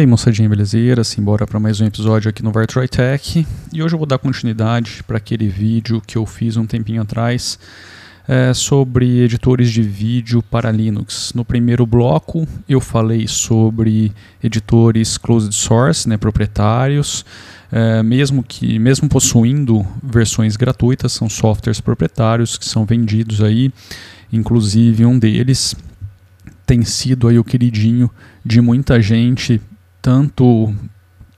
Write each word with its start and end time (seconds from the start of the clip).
aí, 0.00 0.06
moçadinha, 0.06 0.48
belezeira? 0.48 1.04
Simbora 1.04 1.46
para 1.46 1.60
mais 1.60 1.78
um 1.78 1.84
episódio 1.84 2.30
aqui 2.30 2.42
no 2.42 2.50
Vartroy 2.50 2.88
Tech. 2.88 3.46
E 3.70 3.82
hoje 3.82 3.94
eu 3.94 3.98
vou 3.98 4.06
dar 4.06 4.16
continuidade 4.16 5.02
para 5.06 5.18
aquele 5.18 5.46
vídeo 5.46 6.00
que 6.06 6.16
eu 6.16 6.24
fiz 6.24 6.56
um 6.56 6.64
tempinho 6.64 7.02
atrás 7.02 7.58
é, 8.26 8.54
sobre 8.54 9.20
editores 9.20 9.70
de 9.70 9.82
vídeo 9.82 10.42
para 10.42 10.70
Linux. 10.70 11.32
No 11.34 11.44
primeiro 11.44 11.84
bloco 11.84 12.48
eu 12.66 12.80
falei 12.80 13.28
sobre 13.28 14.10
editores 14.42 15.18
closed 15.18 15.52
source, 15.52 16.08
né, 16.08 16.16
proprietários, 16.16 17.22
é, 17.70 18.02
mesmo 18.02 18.42
que 18.42 18.78
mesmo 18.78 19.06
possuindo 19.06 19.86
versões 20.02 20.56
gratuitas, 20.56 21.12
são 21.12 21.28
softwares 21.28 21.78
proprietários 21.78 22.56
que 22.56 22.64
são 22.64 22.86
vendidos 22.86 23.42
aí, 23.42 23.70
inclusive 24.32 25.04
um 25.04 25.18
deles 25.18 25.76
tem 26.64 26.84
sido 26.84 27.28
aí 27.28 27.38
o 27.38 27.44
queridinho 27.44 28.08
de 28.42 28.60
muita 28.62 29.02
gente, 29.02 29.60
tanto 30.00 30.74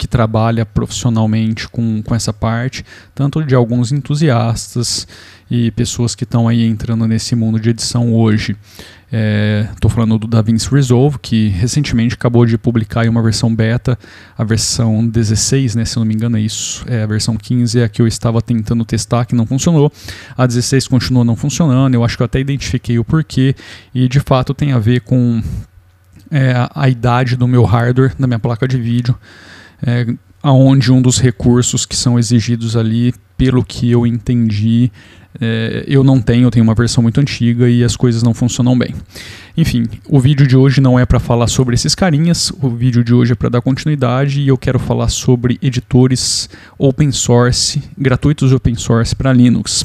que 0.02 0.08
trabalha 0.08 0.66
profissionalmente 0.66 1.68
com, 1.68 2.02
com 2.02 2.12
essa 2.12 2.32
parte, 2.32 2.84
tanto 3.14 3.44
de 3.44 3.54
alguns 3.54 3.92
entusiastas 3.92 5.06
e 5.48 5.70
pessoas 5.70 6.16
que 6.16 6.24
estão 6.24 6.48
aí 6.48 6.64
entrando 6.64 7.06
nesse 7.06 7.36
mundo 7.36 7.60
de 7.60 7.70
edição 7.70 8.12
hoje. 8.12 8.56
Estou 9.72 9.90
é, 9.90 9.94
falando 9.94 10.18
do 10.18 10.26
DaVinci 10.26 10.68
Resolve, 10.70 11.18
que 11.20 11.48
recentemente 11.48 12.14
acabou 12.14 12.44
de 12.44 12.58
publicar 12.58 13.06
uma 13.08 13.22
versão 13.22 13.54
beta, 13.54 13.96
a 14.36 14.42
versão 14.42 15.06
16, 15.06 15.76
né, 15.76 15.84
se 15.84 15.96
não 15.98 16.04
me 16.04 16.14
engano 16.14 16.36
é 16.36 16.40
isso, 16.40 16.84
é, 16.88 17.04
a 17.04 17.06
versão 17.06 17.36
15 17.36 17.78
é 17.78 17.84
a 17.84 17.88
que 17.88 18.02
eu 18.02 18.06
estava 18.08 18.42
tentando 18.42 18.84
testar, 18.84 19.24
que 19.24 19.36
não 19.36 19.46
funcionou, 19.46 19.92
a 20.36 20.46
16 20.46 20.88
continua 20.88 21.24
não 21.24 21.36
funcionando, 21.36 21.94
eu 21.94 22.02
acho 22.02 22.16
que 22.16 22.22
eu 22.22 22.26
até 22.26 22.40
identifiquei 22.40 22.98
o 22.98 23.04
porquê, 23.04 23.54
e 23.94 24.08
de 24.08 24.18
fato 24.18 24.52
tem 24.52 24.72
a 24.72 24.80
ver 24.80 25.02
com 25.02 25.40
é, 26.32 26.54
a 26.74 26.88
idade 26.88 27.36
do 27.36 27.46
meu 27.46 27.64
hardware, 27.64 28.14
da 28.18 28.26
minha 28.26 28.38
placa 28.38 28.66
de 28.66 28.78
vídeo, 28.78 29.14
é, 29.86 30.06
aonde 30.42 30.90
um 30.90 31.02
dos 31.02 31.20
recursos 31.20 31.84
que 31.84 31.94
são 31.94 32.18
exigidos 32.18 32.76
ali, 32.76 33.14
pelo 33.36 33.62
que 33.62 33.90
eu 33.90 34.06
entendi, 34.06 34.90
é, 35.40 35.84
eu 35.86 36.02
não 36.02 36.20
tenho, 36.20 36.44
eu 36.46 36.50
tenho 36.50 36.64
uma 36.64 36.74
versão 36.74 37.02
muito 37.02 37.20
antiga 37.20 37.68
e 37.68 37.84
as 37.84 37.96
coisas 37.96 38.22
não 38.22 38.32
funcionam 38.32 38.76
bem. 38.76 38.94
Enfim, 39.56 39.86
o 40.08 40.18
vídeo 40.18 40.46
de 40.46 40.56
hoje 40.56 40.80
não 40.80 40.98
é 40.98 41.04
para 41.04 41.20
falar 41.20 41.48
sobre 41.48 41.74
esses 41.74 41.94
carinhas, 41.94 42.50
o 42.60 42.70
vídeo 42.70 43.04
de 43.04 43.12
hoje 43.12 43.32
é 43.32 43.34
para 43.34 43.50
dar 43.50 43.60
continuidade 43.60 44.40
e 44.40 44.48
eu 44.48 44.56
quero 44.56 44.78
falar 44.78 45.08
sobre 45.08 45.58
editores 45.60 46.48
open 46.78 47.12
source, 47.12 47.82
gratuitos 47.96 48.52
open 48.52 48.74
source 48.74 49.14
para 49.14 49.32
Linux. 49.32 49.84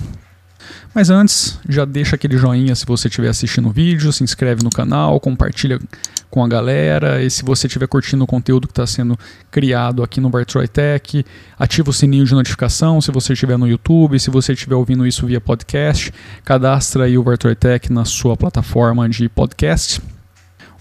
Mas 0.97 1.11
antes, 1.11 1.59
já 1.69 1.85
deixa 1.85 2.15
aquele 2.15 2.39
joinha 2.39 2.73
se 2.73 2.83
você 2.83 3.07
estiver 3.07 3.29
assistindo 3.29 3.67
o 3.67 3.71
vídeo, 3.71 4.11
se 4.11 4.23
inscreve 4.23 4.63
no 4.63 4.71
canal, 4.71 5.19
compartilha 5.19 5.79
com 6.27 6.43
a 6.43 6.47
galera. 6.47 7.21
E 7.21 7.29
se 7.29 7.43
você 7.43 7.67
estiver 7.67 7.87
curtindo 7.87 8.23
o 8.23 8.27
conteúdo 8.27 8.67
que 8.67 8.71
está 8.71 8.87
sendo 8.87 9.15
criado 9.51 10.01
aqui 10.01 10.19
no 10.19 10.27
Bartroy 10.27 10.67
Tech, 10.67 11.23
ativa 11.59 11.91
o 11.91 11.93
sininho 11.93 12.25
de 12.25 12.33
notificação 12.33 12.99
se 12.99 13.11
você 13.11 13.33
estiver 13.33 13.59
no 13.59 13.67
YouTube, 13.67 14.19
se 14.19 14.31
você 14.31 14.53
estiver 14.53 14.73
ouvindo 14.73 15.05
isso 15.05 15.27
via 15.27 15.39
podcast, 15.39 16.11
cadastra 16.43 17.03
aí 17.03 17.15
o 17.15 17.21
Bartroy 17.21 17.53
Tech 17.53 17.93
na 17.93 18.03
sua 18.03 18.35
plataforma 18.35 19.07
de 19.07 19.29
podcast. 19.29 20.01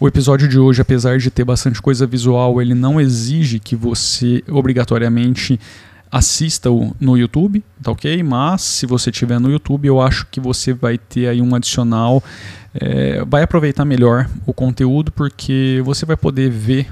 O 0.00 0.08
episódio 0.08 0.48
de 0.48 0.58
hoje, 0.58 0.80
apesar 0.80 1.18
de 1.18 1.30
ter 1.30 1.44
bastante 1.44 1.82
coisa 1.82 2.06
visual, 2.06 2.62
ele 2.62 2.74
não 2.74 2.98
exige 2.98 3.58
que 3.58 3.76
você 3.76 4.42
obrigatoriamente 4.48 5.60
assista-o 6.16 6.96
no 6.98 7.16
YouTube, 7.16 7.62
tá 7.82 7.90
ok? 7.90 8.22
Mas 8.22 8.62
se 8.62 8.86
você 8.86 9.10
tiver 9.10 9.38
no 9.38 9.50
YouTube, 9.50 9.86
eu 9.86 10.00
acho 10.00 10.26
que 10.30 10.40
você 10.40 10.72
vai 10.72 10.96
ter 10.96 11.28
aí 11.28 11.42
um 11.42 11.54
adicional, 11.54 12.22
é, 12.74 13.22
vai 13.24 13.42
aproveitar 13.42 13.84
melhor 13.84 14.28
o 14.46 14.52
conteúdo 14.52 15.12
porque 15.12 15.82
você 15.84 16.06
vai 16.06 16.16
poder 16.16 16.50
ver 16.50 16.88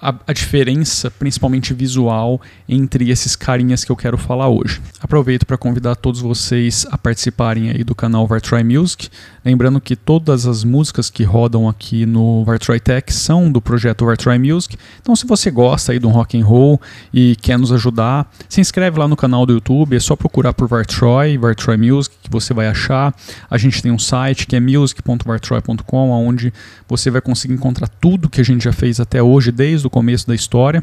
a, 0.00 0.14
a, 0.26 0.32
diferença, 0.32 1.10
principalmente 1.10 1.74
visual, 1.74 2.40
entre 2.68 3.10
esses 3.10 3.34
carinhas 3.34 3.84
que 3.84 3.90
eu 3.90 3.96
quero 3.96 4.16
falar 4.16 4.48
hoje. 4.48 4.80
Aproveito 5.00 5.44
para 5.44 5.56
convidar 5.56 5.96
todos 5.96 6.20
vocês 6.20 6.86
a 6.90 6.96
participarem 6.96 7.70
aí 7.70 7.82
do 7.82 7.94
canal 7.94 8.26
Vartry 8.26 8.62
Music. 8.62 9.08
Lembrando 9.44 9.80
que 9.80 9.96
todas 9.96 10.46
as 10.46 10.62
músicas 10.62 11.10
que 11.10 11.24
rodam 11.24 11.68
aqui 11.68 12.06
no 12.06 12.44
Vartry 12.44 12.78
Tech 12.78 13.12
são 13.12 13.50
do 13.50 13.60
projeto 13.60 14.04
Vartry 14.04 14.38
Music. 14.38 14.76
Então, 15.00 15.16
se 15.16 15.26
você 15.26 15.50
gosta 15.50 15.92
aí 15.92 15.98
do 15.98 16.08
rock 16.08 16.38
and 16.38 16.44
roll 16.44 16.80
e 17.12 17.34
quer 17.40 17.58
nos 17.58 17.72
ajudar, 17.72 18.30
se 18.48 18.60
inscreve 18.60 18.98
lá 18.98 19.08
no 19.08 19.16
canal 19.16 19.44
do 19.44 19.54
YouTube. 19.54 19.96
É 19.96 20.00
só 20.00 20.14
procurar 20.14 20.52
por 20.52 20.68
Vartroy, 20.68 21.36
Vartroy 21.38 21.76
Music, 21.76 22.14
que 22.22 22.30
você 22.30 22.54
vai 22.54 22.68
achar. 22.68 23.14
A 23.50 23.58
gente 23.58 23.82
tem 23.82 23.90
um 23.90 23.98
site 23.98 24.46
que 24.46 24.54
é 24.54 24.60
music.vartroy.com, 24.60 26.10
onde 26.10 26.52
você 26.88 27.10
vai 27.10 27.20
conseguir 27.20 27.54
encontrar 27.54 27.88
tudo 27.88 28.28
que 28.28 28.40
a 28.40 28.44
gente 28.44 28.64
já 28.64 28.72
fez 28.72 29.00
até 29.00 29.22
hoje, 29.22 29.50
desde 29.50 29.87
o 29.88 29.90
começo 29.90 30.26
da 30.26 30.34
história, 30.34 30.82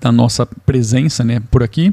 da 0.00 0.12
nossa 0.12 0.46
presença 0.46 1.24
né, 1.24 1.42
por 1.50 1.62
aqui. 1.62 1.92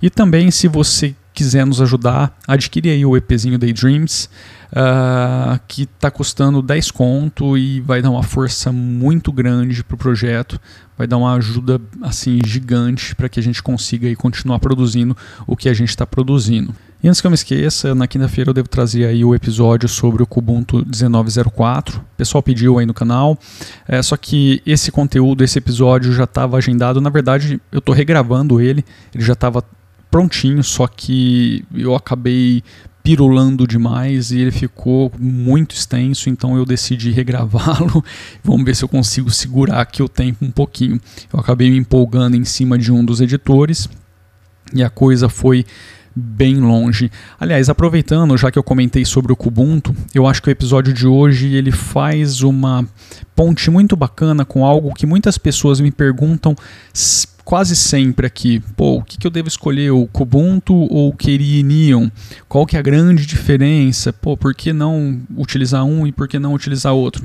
E 0.00 0.08
também, 0.08 0.50
se 0.50 0.66
você 0.66 1.14
quiser 1.34 1.66
nos 1.66 1.80
ajudar, 1.82 2.38
adquire 2.46 2.90
aí 2.90 3.04
o 3.04 3.16
EPzinho 3.16 3.58
Daydreams, 3.58 4.30
uh, 4.70 5.58
que 5.66 5.82
está 5.82 6.10
custando 6.10 6.62
10 6.62 6.92
conto 6.92 7.58
e 7.58 7.80
vai 7.80 8.00
dar 8.00 8.10
uma 8.10 8.22
força 8.22 8.70
muito 8.70 9.32
grande 9.32 9.82
para 9.82 9.96
o 9.96 9.98
projeto, 9.98 10.60
vai 10.96 11.08
dar 11.08 11.16
uma 11.16 11.34
ajuda 11.34 11.80
assim 12.00 12.38
gigante 12.46 13.16
para 13.16 13.28
que 13.28 13.40
a 13.40 13.42
gente 13.42 13.62
consiga 13.62 14.06
aí, 14.06 14.14
continuar 14.14 14.60
produzindo 14.60 15.16
o 15.44 15.56
que 15.56 15.68
a 15.68 15.74
gente 15.74 15.88
está 15.88 16.06
produzindo. 16.06 16.72
E 17.02 17.08
antes 17.08 17.20
que 17.20 17.26
eu 17.26 17.30
me 17.30 17.34
esqueça, 17.34 17.94
na 17.94 18.06
quinta-feira 18.06 18.48
eu 18.48 18.54
devo 18.54 18.68
trazer 18.68 19.04
aí 19.04 19.22
o 19.22 19.34
episódio 19.34 19.86
sobre 19.88 20.22
o 20.22 20.26
Kubuntu 20.26 20.78
1904. 20.78 21.98
O 21.98 22.16
pessoal 22.16 22.42
pediu 22.42 22.78
aí 22.78 22.86
no 22.86 22.94
canal. 22.94 23.38
É, 23.86 24.00
só 24.00 24.16
que 24.16 24.62
esse 24.64 24.90
conteúdo, 24.90 25.44
esse 25.44 25.58
episódio 25.58 26.14
já 26.14 26.24
estava 26.24 26.56
agendado. 26.56 27.02
Na 27.02 27.10
verdade, 27.10 27.60
eu 27.70 27.80
estou 27.80 27.94
regravando 27.94 28.58
ele. 28.58 28.82
Ele 29.14 29.22
já 29.22 29.34
estava 29.34 29.62
prontinho, 30.14 30.62
só 30.62 30.86
que 30.86 31.64
eu 31.74 31.92
acabei 31.92 32.62
pirulando 33.02 33.66
demais 33.66 34.30
e 34.30 34.38
ele 34.38 34.52
ficou 34.52 35.10
muito 35.18 35.74
extenso, 35.74 36.30
então 36.30 36.56
eu 36.56 36.64
decidi 36.64 37.10
regravá-lo. 37.10 38.02
Vamos 38.44 38.64
ver 38.64 38.76
se 38.76 38.84
eu 38.84 38.88
consigo 38.88 39.28
segurar 39.28 39.80
aqui 39.80 40.04
o 40.04 40.08
tempo 40.08 40.44
um 40.44 40.52
pouquinho. 40.52 41.00
Eu 41.32 41.40
acabei 41.40 41.68
me 41.68 41.78
empolgando 41.78 42.36
em 42.36 42.44
cima 42.44 42.78
de 42.78 42.92
um 42.92 43.04
dos 43.04 43.20
editores 43.20 43.88
e 44.72 44.84
a 44.84 44.88
coisa 44.88 45.28
foi 45.28 45.66
bem 46.14 46.60
longe. 46.60 47.10
Aliás, 47.40 47.68
aproveitando, 47.68 48.36
já 48.36 48.52
que 48.52 48.58
eu 48.58 48.62
comentei 48.62 49.04
sobre 49.04 49.32
o 49.32 49.36
Kubuntu, 49.36 49.92
eu 50.14 50.28
acho 50.28 50.40
que 50.40 50.48
o 50.48 50.52
episódio 50.52 50.92
de 50.92 51.08
hoje 51.08 51.52
ele 51.56 51.72
faz 51.72 52.40
uma 52.40 52.86
ponte 53.34 53.68
muito 53.68 53.96
bacana 53.96 54.44
com 54.44 54.64
algo 54.64 54.94
que 54.94 55.06
muitas 55.06 55.36
pessoas 55.36 55.80
me 55.80 55.90
perguntam 55.90 56.54
quase 57.44 57.76
sempre 57.76 58.26
aqui. 58.26 58.60
Pô, 58.76 58.96
o 58.96 59.02
que, 59.02 59.18
que 59.18 59.26
eu 59.26 59.30
devo 59.30 59.48
escolher, 59.48 59.90
o 59.90 60.06
Kubuntu 60.06 60.74
ou 60.74 61.10
o 61.10 61.62
Neon? 61.64 62.08
Qual 62.48 62.66
que 62.66 62.76
é 62.76 62.78
a 62.78 62.82
grande 62.82 63.26
diferença? 63.26 64.12
Pô, 64.12 64.36
por 64.36 64.54
que 64.54 64.72
não 64.72 65.20
utilizar 65.36 65.84
um 65.84 66.06
e 66.06 66.12
por 66.12 66.26
que 66.26 66.38
não 66.38 66.54
utilizar 66.54 66.94
outro? 66.94 67.24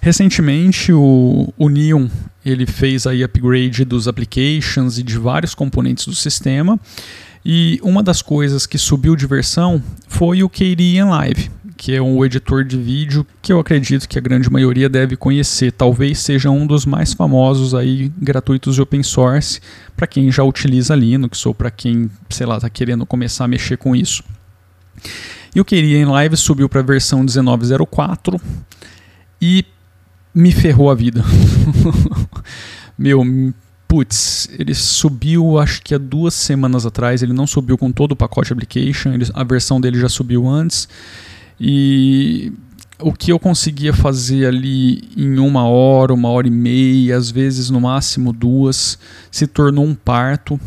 Recentemente 0.00 0.92
o, 0.92 1.52
o 1.58 1.68
Neon 1.68 2.08
ele 2.44 2.64
fez 2.64 3.08
aí 3.08 3.24
upgrade 3.24 3.84
dos 3.84 4.06
applications 4.06 4.98
e 4.98 5.02
de 5.02 5.18
vários 5.18 5.52
componentes 5.52 6.06
do 6.06 6.14
sistema 6.14 6.78
e 7.44 7.80
uma 7.82 8.02
das 8.02 8.22
coisas 8.22 8.66
que 8.66 8.78
subiu 8.78 9.16
de 9.16 9.26
versão 9.26 9.82
foi 10.06 10.42
o 10.44 10.48
KDE 10.48 11.02
Live, 11.02 11.50
que 11.76 11.94
é 11.94 12.00
um 12.00 12.24
editor 12.24 12.64
de 12.64 12.76
vídeo 12.76 13.26
que 13.42 13.52
eu 13.52 13.60
acredito 13.60 14.08
que 14.08 14.18
a 14.18 14.20
grande 14.20 14.50
maioria 14.50 14.88
deve 14.88 15.16
conhecer. 15.16 15.72
Talvez 15.72 16.18
seja 16.18 16.50
um 16.50 16.66
dos 16.66 16.86
mais 16.86 17.12
famosos 17.12 17.74
aí 17.74 18.10
gratuitos 18.16 18.74
de 18.74 18.82
open 18.82 19.02
source 19.02 19.60
para 19.96 20.06
quem 20.06 20.30
já 20.32 20.42
utiliza 20.42 20.94
Linux 20.94 21.44
ou 21.44 21.54
para 21.54 21.70
quem, 21.70 22.10
sei 22.30 22.46
lá, 22.46 22.56
está 22.56 22.70
querendo 22.70 23.04
começar 23.04 23.44
a 23.44 23.48
mexer 23.48 23.76
com 23.76 23.94
isso. 23.94 24.24
E 25.54 25.60
o 25.60 25.64
KDE 25.64 26.04
Live 26.04 26.36
subiu 26.36 26.68
para 26.68 26.80
a 26.80 26.84
versão 26.84 27.24
19.04 27.24 28.40
e 29.40 29.64
me 30.34 30.52
ferrou 30.52 30.90
a 30.90 30.94
vida. 30.94 31.24
Meu, 32.98 33.22
putz, 33.86 34.48
ele 34.58 34.74
subiu 34.74 35.58
acho 35.58 35.82
que 35.82 35.94
há 35.94 35.98
duas 35.98 36.34
semanas 36.34 36.84
atrás, 36.84 37.22
ele 37.22 37.32
não 37.32 37.46
subiu 37.46 37.78
com 37.78 37.90
todo 37.92 38.12
o 38.12 38.16
pacote 38.16 38.52
application, 38.52 39.12
ele, 39.12 39.26
a 39.32 39.44
versão 39.44 39.80
dele 39.80 39.98
já 39.98 40.08
subiu 40.08 40.46
antes. 40.46 40.88
E 41.60 42.52
o 42.98 43.12
que 43.12 43.32
eu 43.32 43.38
conseguia 43.38 43.92
fazer 43.92 44.46
ali 44.46 45.02
em 45.16 45.38
uma 45.38 45.64
hora, 45.64 46.14
uma 46.14 46.28
hora 46.28 46.46
e 46.46 46.50
meia, 46.50 47.16
às 47.16 47.30
vezes 47.30 47.70
no 47.70 47.80
máximo 47.80 48.32
duas, 48.32 48.98
se 49.30 49.46
tornou 49.46 49.84
um 49.84 49.94
parto. 49.94 50.60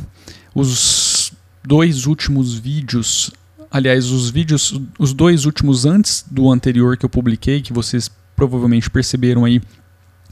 Os 0.53 1.31
dois 1.63 2.06
últimos 2.06 2.53
vídeos, 2.53 3.31
aliás, 3.71 4.09
os 4.12 4.30
vídeos, 4.30 4.80
os 4.97 5.13
dois 5.13 5.45
últimos 5.45 5.86
antes 5.86 6.24
do 6.30 6.51
anterior 6.51 6.97
que 6.97 7.06
eu 7.06 7.09
publiquei, 7.09 7.62
que 7.62 7.74
vocês 7.74 8.09
provavelmente 8.35 8.89
perceberam 8.89 9.45
aí 9.45 9.62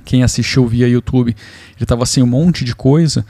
quem 0.07 0.23
assistiu 0.23 0.65
via 0.65 0.87
YouTube, 0.87 1.31
ele 1.31 1.83
estava 1.83 2.05
sem 2.05 2.23
um 2.23 2.27
monte 2.27 2.63
de 2.63 2.73
coisa. 2.73 3.25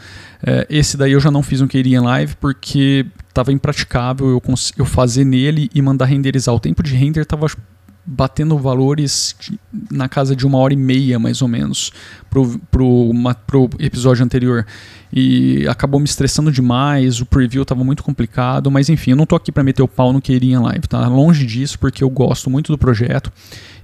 É, 0.45 0.68
esse 0.69 0.95
daí 0.95 1.12
eu 1.12 1.19
já 1.19 1.31
não 1.31 1.41
fiz 1.41 1.59
um 1.59 1.68
queria 1.68 1.97
em 1.97 2.00
live 2.00 2.35
porque 2.35 3.03
estava 3.27 3.51
impraticável 3.51 4.29
eu, 4.29 4.41
eu 4.77 4.85
fazer 4.85 5.25
nele 5.25 5.71
e 5.74 5.81
mandar 5.81 6.06
renderizar. 6.06 6.53
O 6.53 6.59
tempo 6.59 6.83
de 6.83 6.94
render 6.94 7.21
estava 7.21 7.47
batendo 8.06 8.56
valores 8.59 9.35
na 9.91 10.07
casa 10.07 10.35
de 10.35 10.45
uma 10.45 10.59
hora 10.59 10.74
e 10.74 10.77
meia, 10.77 11.18
mais 11.18 11.41
ou 11.41 11.47
menos, 11.47 11.91
uma, 12.80 13.33
pro 13.33 13.69
episódio 13.80 14.23
anterior. 14.23 14.65
E 15.12 15.68
acabou 15.68 16.00
me 16.00 16.06
estressando 16.06 16.51
demais, 16.51 17.19
o 17.19 17.25
preview 17.25 17.63
estava 17.63 17.83
muito 17.83 18.03
complicado, 18.03 18.69
mas 18.69 18.88
enfim, 18.88 19.12
eu 19.12 19.18
não 19.18 19.25
tô 19.25 19.35
aqui 19.35 19.51
para 19.51 19.63
meter 19.63 19.81
o 19.81 19.88
pau 19.88 20.13
no 20.13 20.21
Queirinha 20.21 20.59
Live, 20.59 20.88
tá? 20.88 21.07
Longe 21.07 21.45
disso, 21.45 21.80
porque 21.80 22.03
eu 22.03 22.09
gosto 22.09 22.50
muito 22.50 22.71
do 22.71 22.77
projeto. 22.77 23.31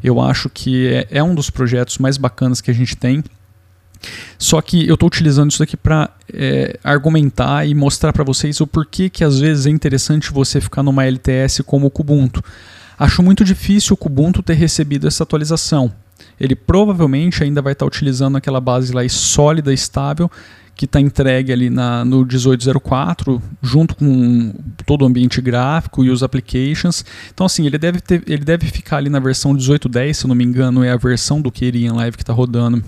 Eu 0.03 0.19
acho 0.19 0.49
que 0.49 0.87
é, 0.87 1.07
é 1.11 1.23
um 1.23 1.33
dos 1.33 1.49
projetos 1.49 1.97
mais 1.97 2.17
bacanas 2.17 2.59
que 2.59 2.69
a 2.69 2.73
gente 2.73 2.95
tem. 2.95 3.23
Só 4.37 4.61
que 4.61 4.87
eu 4.87 4.95
estou 4.95 5.07
utilizando 5.07 5.51
isso 5.51 5.63
aqui 5.63 5.77
para 5.77 6.09
é, 6.33 6.77
argumentar 6.83 7.65
e 7.65 7.73
mostrar 7.73 8.11
para 8.11 8.23
vocês 8.23 8.59
o 8.59 8.67
porquê 8.67 9.09
que 9.09 9.23
às 9.23 9.39
vezes 9.39 9.65
é 9.65 9.69
interessante 9.69 10.31
você 10.31 10.59
ficar 10.59 10.83
numa 10.83 11.05
LTS 11.05 11.61
como 11.65 11.87
o 11.87 11.89
Kubuntu. 11.89 12.43
Acho 12.99 13.23
muito 13.23 13.45
difícil 13.45 13.93
o 13.93 13.97
Kubuntu 13.97 14.43
ter 14.43 14.55
recebido 14.55 15.07
essa 15.07 15.23
atualização. 15.23 15.91
Ele 16.39 16.55
provavelmente 16.55 17.43
ainda 17.43 17.61
vai 17.61 17.73
estar 17.73 17.85
tá 17.85 17.87
utilizando 17.87 18.37
aquela 18.37 18.59
base 18.59 18.91
lá 18.93 19.07
sólida, 19.07 19.73
estável, 19.73 20.29
que 20.75 20.85
está 20.85 20.99
entregue 20.99 21.51
ali 21.53 21.69
na, 21.69 22.03
no 22.03 22.19
1804, 22.25 23.41
junto 23.61 23.95
com 23.95 24.53
todo 24.85 25.03
o 25.03 25.05
ambiente 25.05 25.39
gráfico 25.39 26.03
e 26.03 26.09
os 26.09 26.23
applications. 26.23 27.05
Então, 27.33 27.45
assim, 27.45 27.65
ele 27.65 27.77
deve, 27.77 28.01
ter, 28.01 28.23
ele 28.27 28.43
deve 28.43 28.67
ficar 28.67 28.97
ali 28.97 29.09
na 29.09 29.19
versão 29.19 29.51
1810, 29.51 30.17
se 30.17 30.27
não 30.27 30.35
me 30.35 30.43
engano, 30.43 30.83
é 30.83 30.91
a 30.91 30.97
versão 30.97 31.41
do 31.41 31.51
Kerian 31.51 31.93
Live 31.93 32.17
que 32.17 32.23
está 32.23 32.33
rodando 32.33 32.83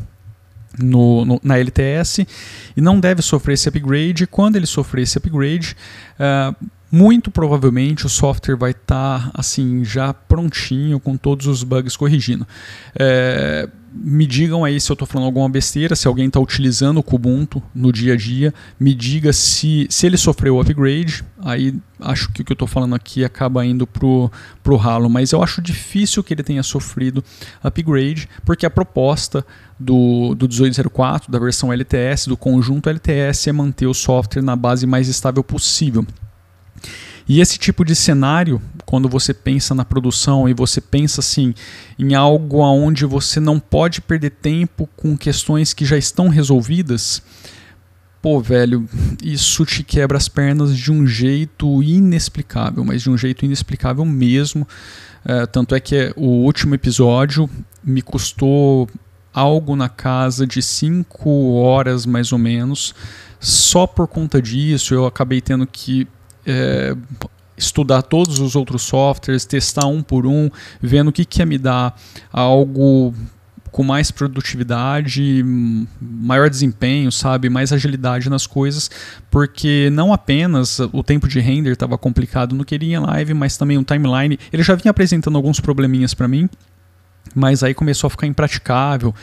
no, 0.80 1.26
no, 1.26 1.40
na 1.44 1.58
LTS 1.58 2.26
e 2.76 2.82
não 2.82 3.00
deve 3.00 3.22
sofrer 3.22 3.54
esse 3.54 3.70
upgrade. 3.70 4.28
Quando 4.28 4.56
ele 4.56 4.66
sofrer 4.66 5.04
esse 5.04 5.18
upgrade, 5.18 5.76
uh, 6.20 6.56
muito 6.92 7.30
provavelmente 7.30 8.06
o 8.06 8.10
software 8.10 8.56
vai 8.56 8.72
estar 8.72 9.26
tá, 9.26 9.32
assim 9.34 9.84
já 9.84 10.14
prontinho 10.14 11.00
com 11.00 11.18
todos 11.18 11.46
os 11.46 11.64
bugs 11.64 11.96
corrigindo. 11.96 12.48
É, 12.98 13.70
me 13.96 14.28
digam 14.28 14.66
aí 14.66 14.80
se 14.80 14.92
eu 14.92 14.94
estou 14.94 15.08
falando 15.08 15.28
alguma 15.28 15.48
besteira, 15.48 15.96
se 15.96 16.08
alguém 16.08 16.28
está 16.28 16.40
utilizando 16.40 16.98
o 16.98 17.04
Kubuntu 17.04 17.64
no 17.74 17.92
dia 17.92 18.14
a 18.14 18.18
dia, 18.18 18.54
me 18.80 18.94
diga 18.94 19.32
se, 19.32 19.88
se 19.90 20.06
ele 20.06 20.18
sofreu 20.18 20.60
upgrade, 20.60 21.24
aí 21.40 21.74
acho 22.00 22.32
que 22.32 22.42
o 22.42 22.46
que 22.46 22.52
eu 22.52 22.56
estou 22.56 22.68
falando 22.68 22.94
aqui 22.94 23.24
acaba 23.24 23.66
indo 23.66 23.88
pro, 23.88 24.30
pro 24.62 24.76
ralo, 24.76 25.10
mas 25.10 25.32
eu 25.32 25.42
acho 25.42 25.62
difícil 25.62 26.24
que 26.24 26.34
ele 26.34 26.44
tenha 26.44 26.62
sofrido 26.62 27.24
upgrade, 27.64 28.28
porque 28.44 28.66
a 28.66 28.70
proposta 28.70 29.46
do, 29.80 30.36
do 30.36 30.48
1804, 30.48 31.32
da 31.32 31.40
versão 31.40 31.72
LTS, 31.72 32.28
do 32.28 32.36
conjunto 32.36 32.90
LTS, 32.90 33.48
é 33.48 33.54
manter 33.54 33.88
o 33.88 33.94
software 33.94 34.42
na 34.42 34.56
base 34.56 34.86
mais 34.86 35.08
estável 35.08 35.44
possível. 35.44 36.06
E 37.28 37.42
esse 37.42 37.58
tipo 37.58 37.84
de 37.84 37.96
cenário, 37.96 38.62
quando 38.86 39.10
você 39.10 39.34
pensa 39.34 39.74
na 39.74 39.84
produção 39.84 40.48
e 40.48 40.54
você 40.54 40.80
pensa 40.80 41.22
assim 41.22 41.54
em 41.98 42.14
algo 42.14 42.60
onde 42.60 43.06
você 43.06 43.40
não 43.40 43.60
pode 43.60 44.00
perder 44.00 44.30
tempo 44.30 44.88
com 44.96 45.18
questões 45.18 45.74
que 45.74 45.86
já 45.86 45.98
estão 45.98 46.28
resolvidas, 46.28 47.24
pô, 48.22 48.40
velho, 48.40 48.88
isso 49.24 49.66
te 49.66 49.84
quebra 49.84 50.18
as 50.18 50.28
pernas 50.28 50.78
de 50.78 50.92
um 50.92 51.06
jeito 51.06 51.82
inexplicável, 51.82 52.84
mas 52.84 53.02
de 53.02 53.10
um 53.10 53.18
jeito 53.18 53.44
inexplicável 53.44 54.06
mesmo. 54.06 54.68
É, 55.24 55.48
tanto 55.48 55.74
é 55.74 55.80
que 55.80 56.14
o 56.16 56.44
último 56.44 56.76
episódio 56.76 57.50
me 57.84 58.02
custou 58.04 58.88
algo 59.34 59.76
na 59.76 59.90
casa 59.90 60.48
de 60.48 60.62
5 60.62 61.54
horas 61.54 62.06
mais 62.06 62.32
ou 62.32 62.38
menos. 62.38 62.94
Só 63.40 63.86
por 63.86 64.08
conta 64.08 64.42
disso 64.42 64.94
eu 64.94 65.06
acabei 65.06 65.42
tendo 65.42 65.68
que 65.68 66.08
é, 66.46 66.96
estudar 67.58 68.02
todos 68.02 68.40
os 68.40 68.56
outros 68.56 68.84
softwares, 68.84 69.46
testar 69.46 69.88
um 69.88 70.02
por 70.02 70.26
um, 70.26 70.50
vendo 70.82 71.10
o 71.10 71.12
que, 71.12 71.26
que 71.26 71.42
ia 71.42 71.46
me 71.46 71.58
dar 71.58 72.00
algo 72.32 73.14
com 73.76 73.84
mais 73.84 74.10
produtividade, 74.10 75.44
maior 76.00 76.50
desempenho, 76.50 77.12
sabe, 77.12 77.50
mais 77.50 77.74
agilidade 77.74 78.30
nas 78.30 78.48
coisas, 78.48 78.90
porque 79.30 79.90
não 79.92 80.14
apenas 80.14 80.80
o 80.80 81.04
tempo 81.04 81.28
de 81.28 81.42
render 81.42 81.72
estava 81.72 81.98
complicado 81.98 82.56
no 82.56 82.64
Queria 82.64 83.02
Live, 83.02 83.34
mas 83.34 83.58
também 83.58 83.78
o 83.78 83.84
timeline. 83.84 84.40
Ele 84.54 84.64
já 84.64 84.76
vinha 84.76 84.92
apresentando 84.92 85.36
alguns 85.36 85.60
probleminhas 85.60 86.14
para 86.14 86.26
mim, 86.26 86.50
mas 87.34 87.64
aí 87.64 87.74
começou 87.74 88.08
a 88.08 88.10
ficar 88.12 88.28
impraticável. 88.28 89.14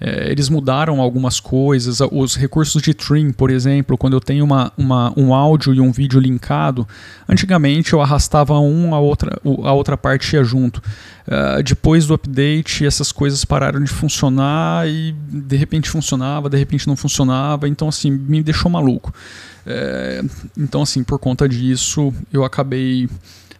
É, 0.00 0.32
eles 0.32 0.48
mudaram 0.48 1.00
algumas 1.00 1.38
coisas, 1.38 2.00
os 2.10 2.34
recursos 2.34 2.82
de 2.82 2.92
trim, 2.92 3.30
por 3.30 3.50
exemplo, 3.50 3.96
quando 3.96 4.14
eu 4.14 4.20
tenho 4.20 4.44
uma, 4.44 4.72
uma, 4.76 5.12
um 5.16 5.32
áudio 5.32 5.72
e 5.72 5.80
um 5.80 5.92
vídeo 5.92 6.18
linkado, 6.18 6.88
antigamente 7.28 7.92
eu 7.92 8.00
arrastava 8.00 8.58
um, 8.58 8.94
a 8.94 8.98
outra, 8.98 9.40
a 9.44 9.72
outra 9.72 9.96
parte 9.96 10.34
ia 10.34 10.42
junto. 10.42 10.82
Uh, 11.24 11.62
depois 11.62 12.04
do 12.04 12.14
update, 12.14 12.84
essas 12.84 13.12
coisas 13.12 13.44
pararam 13.44 13.80
de 13.80 13.90
funcionar 13.90 14.88
e 14.88 15.14
de 15.28 15.56
repente 15.56 15.88
funcionava, 15.88 16.50
de 16.50 16.58
repente 16.58 16.88
não 16.88 16.96
funcionava, 16.96 17.68
então 17.68 17.88
assim, 17.88 18.10
me 18.10 18.42
deixou 18.42 18.68
maluco. 18.68 19.14
É, 19.64 20.20
então 20.58 20.82
assim, 20.82 21.04
por 21.04 21.20
conta 21.20 21.48
disso, 21.48 22.12
eu 22.32 22.44
acabei 22.44 23.08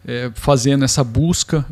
é, 0.04 0.28
fazendo 0.34 0.84
essa 0.84 1.04
busca 1.04 1.64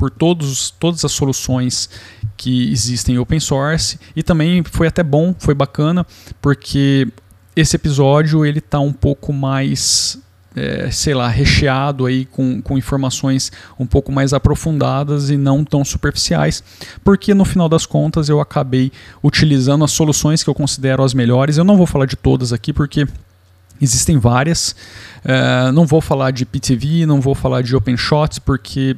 por 0.00 0.10
todos, 0.10 0.70
todas 0.70 1.04
as 1.04 1.12
soluções 1.12 1.90
que 2.34 2.72
existem 2.72 3.16
em 3.16 3.18
open 3.18 3.38
source 3.38 4.00
e 4.16 4.22
também 4.22 4.64
foi 4.64 4.86
até 4.86 5.02
bom, 5.02 5.34
foi 5.38 5.52
bacana, 5.52 6.06
porque 6.40 7.06
esse 7.54 7.76
episódio 7.76 8.46
ele 8.46 8.60
está 8.60 8.80
um 8.80 8.94
pouco 8.94 9.30
mais 9.30 10.18
é, 10.56 10.90
sei 10.90 11.12
lá, 11.12 11.28
recheado 11.28 12.06
aí 12.06 12.24
com, 12.24 12.62
com 12.62 12.78
informações 12.78 13.52
um 13.78 13.84
pouco 13.84 14.10
mais 14.10 14.32
aprofundadas 14.32 15.28
e 15.28 15.36
não 15.36 15.62
tão 15.62 15.84
superficiais, 15.84 16.64
porque 17.04 17.34
no 17.34 17.44
final 17.44 17.68
das 17.68 17.84
contas 17.84 18.30
eu 18.30 18.40
acabei 18.40 18.90
utilizando 19.22 19.84
as 19.84 19.92
soluções 19.92 20.42
que 20.42 20.48
eu 20.48 20.54
considero 20.54 21.04
as 21.04 21.12
melhores. 21.12 21.58
Eu 21.58 21.64
não 21.64 21.76
vou 21.76 21.86
falar 21.86 22.06
de 22.06 22.16
todas 22.16 22.54
aqui 22.54 22.72
porque 22.72 23.06
existem 23.78 24.16
várias. 24.16 24.74
É, 25.22 25.70
não 25.72 25.86
vou 25.86 26.00
falar 26.00 26.30
de 26.30 26.46
PTV, 26.46 27.04
não 27.04 27.20
vou 27.20 27.34
falar 27.34 27.62
de 27.62 27.76
OpenShots, 27.76 28.38
porque 28.38 28.96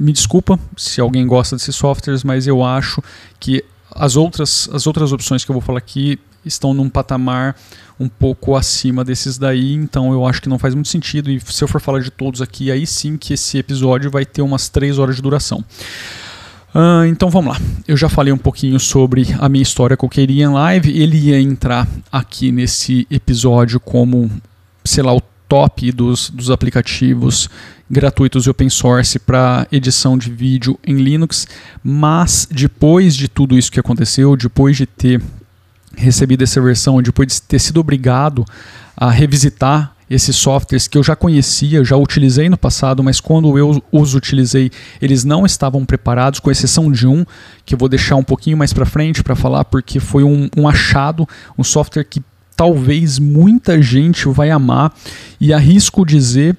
me 0.00 0.12
desculpa 0.12 0.58
se 0.76 0.98
alguém 0.98 1.26
gosta 1.26 1.54
desses 1.54 1.76
softwares, 1.76 2.24
mas 2.24 2.46
eu 2.46 2.64
acho 2.64 3.02
que 3.38 3.62
as 3.94 4.16
outras, 4.16 4.68
as 4.72 4.86
outras 4.86 5.12
opções 5.12 5.44
que 5.44 5.50
eu 5.50 5.52
vou 5.52 5.60
falar 5.60 5.78
aqui 5.78 6.18
estão 6.44 6.72
num 6.72 6.88
patamar 6.88 7.54
um 7.98 8.08
pouco 8.08 8.56
acima 8.56 9.04
desses 9.04 9.36
daí, 9.36 9.74
então 9.74 10.10
eu 10.10 10.26
acho 10.26 10.40
que 10.40 10.48
não 10.48 10.58
faz 10.58 10.74
muito 10.74 10.88
sentido. 10.88 11.30
E 11.30 11.38
se 11.38 11.62
eu 11.62 11.68
for 11.68 11.82
falar 11.82 12.00
de 12.00 12.10
todos 12.10 12.40
aqui, 12.40 12.70
aí 12.70 12.86
sim 12.86 13.18
que 13.18 13.34
esse 13.34 13.58
episódio 13.58 14.10
vai 14.10 14.24
ter 14.24 14.40
umas 14.40 14.70
3 14.70 14.98
horas 14.98 15.16
de 15.16 15.22
duração. 15.22 15.62
Uh, 16.74 17.04
então 17.06 17.28
vamos 17.28 17.52
lá. 17.52 17.60
Eu 17.86 17.96
já 17.96 18.08
falei 18.08 18.32
um 18.32 18.38
pouquinho 18.38 18.80
sobre 18.80 19.26
a 19.38 19.50
minha 19.50 19.62
história 19.62 19.98
com 19.98 20.06
o 20.06 20.10
Kerian 20.10 20.52
Live. 20.52 20.90
Ele 20.98 21.18
ia 21.18 21.38
entrar 21.38 21.86
aqui 22.10 22.50
nesse 22.50 23.06
episódio 23.10 23.78
como, 23.78 24.30
sei 24.82 25.02
lá, 25.02 25.14
o 25.14 25.20
top 25.50 25.90
dos, 25.90 26.30
dos 26.30 26.48
aplicativos 26.48 27.50
gratuitos 27.90 28.46
e 28.46 28.50
open 28.50 28.70
source 28.70 29.18
para 29.18 29.66
edição 29.72 30.16
de 30.16 30.30
vídeo 30.30 30.78
em 30.86 30.94
Linux, 30.94 31.48
mas 31.82 32.46
depois 32.48 33.16
de 33.16 33.26
tudo 33.26 33.58
isso 33.58 33.72
que 33.72 33.80
aconteceu, 33.80 34.36
depois 34.36 34.76
de 34.76 34.86
ter 34.86 35.20
recebido 35.96 36.44
essa 36.44 36.60
versão, 36.60 37.02
depois 37.02 37.26
de 37.26 37.42
ter 37.42 37.58
sido 37.58 37.80
obrigado 37.80 38.44
a 38.96 39.10
revisitar 39.10 39.92
esses 40.08 40.36
softwares 40.36 40.86
que 40.86 40.96
eu 40.96 41.02
já 41.02 41.16
conhecia, 41.16 41.84
já 41.84 41.96
utilizei 41.96 42.48
no 42.48 42.56
passado, 42.56 43.02
mas 43.02 43.20
quando 43.20 43.58
eu 43.58 43.82
os 43.90 44.14
utilizei, 44.14 44.70
eles 45.02 45.24
não 45.24 45.44
estavam 45.44 45.84
preparados, 45.84 46.38
com 46.38 46.50
exceção 46.50 46.92
de 46.92 47.08
um, 47.08 47.24
que 47.64 47.74
eu 47.74 47.78
vou 47.78 47.88
deixar 47.88 48.14
um 48.14 48.22
pouquinho 48.22 48.56
mais 48.56 48.72
para 48.72 48.86
frente 48.86 49.22
para 49.22 49.34
falar, 49.34 49.64
porque 49.64 49.98
foi 49.98 50.22
um, 50.22 50.48
um 50.56 50.68
achado, 50.68 51.28
um 51.58 51.64
software 51.64 52.04
que 52.04 52.22
talvez 52.60 53.18
muita 53.18 53.80
gente 53.80 54.28
vai 54.28 54.50
amar 54.50 54.94
e 55.40 55.50
arrisco 55.50 56.04
dizer 56.04 56.54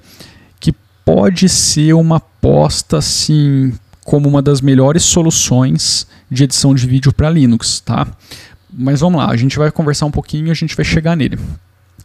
que 0.58 0.74
pode 1.04 1.48
ser 1.48 1.92
uma 1.92 2.16
aposta 2.16 2.98
assim 2.98 3.72
como 4.04 4.28
uma 4.28 4.42
das 4.42 4.60
melhores 4.60 5.04
soluções 5.04 6.04
de 6.28 6.42
edição 6.42 6.74
de 6.74 6.88
vídeo 6.88 7.12
para 7.12 7.30
Linux, 7.30 7.78
tá? 7.78 8.04
Mas 8.68 8.98
vamos 8.98 9.22
lá, 9.22 9.30
a 9.30 9.36
gente 9.36 9.56
vai 9.56 9.70
conversar 9.70 10.06
um 10.06 10.10
pouquinho 10.10 10.50
a 10.50 10.54
gente 10.54 10.74
vai 10.74 10.84
chegar 10.84 11.16
nele. 11.16 11.38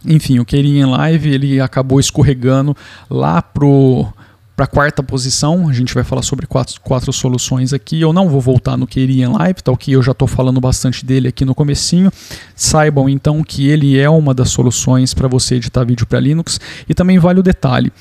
Enfim, 0.06 0.38
o 0.38 0.46
Keirin 0.46 0.86
Live 0.86 1.34
ele 1.34 1.60
acabou 1.60 2.00
escorregando 2.00 2.78
lá 3.10 3.42
pro 3.42 4.14
para 4.58 4.66
a 4.66 4.68
quarta 4.68 5.04
posição. 5.04 5.70
A 5.70 5.72
gente 5.72 5.94
vai 5.94 6.04
falar 6.04 6.24
sobre 6.24 6.48
quatro, 6.48 6.82
quatro 6.82 7.14
soluções 7.14 7.74
aqui. 7.74 8.02
Eu 8.02 8.12
não 8.12 8.28
vou 8.28 8.42
voltar 8.42 8.76
no 8.76 8.88
Kerian 8.88 9.34
tá 9.64 9.72
ok? 9.72 9.94
Eu 9.96 10.02
já 10.02 10.14
estou 10.14 10.28
falando 10.28 10.60
bastante 10.60 11.06
dele 11.06 11.28
aqui 11.28 11.46
no 11.46 11.54
comecinho. 11.54 12.12
Saibam 12.56 13.08
então 13.08 13.44
que 13.44 13.68
ele 13.68 14.00
é 14.00 14.10
uma 14.10 14.34
das 14.34 14.50
soluções 14.50 15.14
para 15.14 15.28
você 15.28 15.56
editar 15.56 15.86
vídeo 15.86 16.08
para 16.08 16.20
Linux. 16.20 16.60
E 16.90 16.96
também 16.96 17.20
vale 17.20 17.40
o 17.40 17.44
detalhe, 17.44 17.94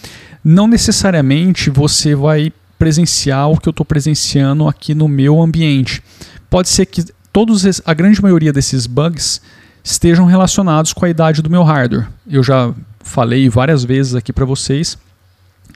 não 0.42 0.66
necessariamente 0.66 1.68
você 1.68 2.14
vai 2.14 2.50
presenciar 2.78 3.50
o 3.50 3.58
que 3.58 3.68
eu 3.68 3.70
estou 3.70 3.84
presenciando 3.84 4.66
aqui 4.66 4.94
no 4.94 5.08
meu 5.08 5.42
ambiente. 5.42 6.02
Pode 6.48 6.70
ser 6.70 6.86
que 6.86 7.04
todos 7.32 7.66
a 7.84 7.92
grande 7.92 8.22
maioria 8.22 8.52
desses 8.52 8.86
bugs 8.86 9.42
estejam 9.84 10.25
relacionados 10.25 10.94
com 10.94 11.04
a 11.04 11.10
idade 11.10 11.42
do 11.42 11.50
meu 11.50 11.62
hardware. 11.62 12.08
Eu 12.26 12.42
já 12.42 12.72
falei 13.00 13.46
várias 13.50 13.84
vezes 13.84 14.14
aqui 14.14 14.32
para 14.32 14.46
vocês 14.46 14.96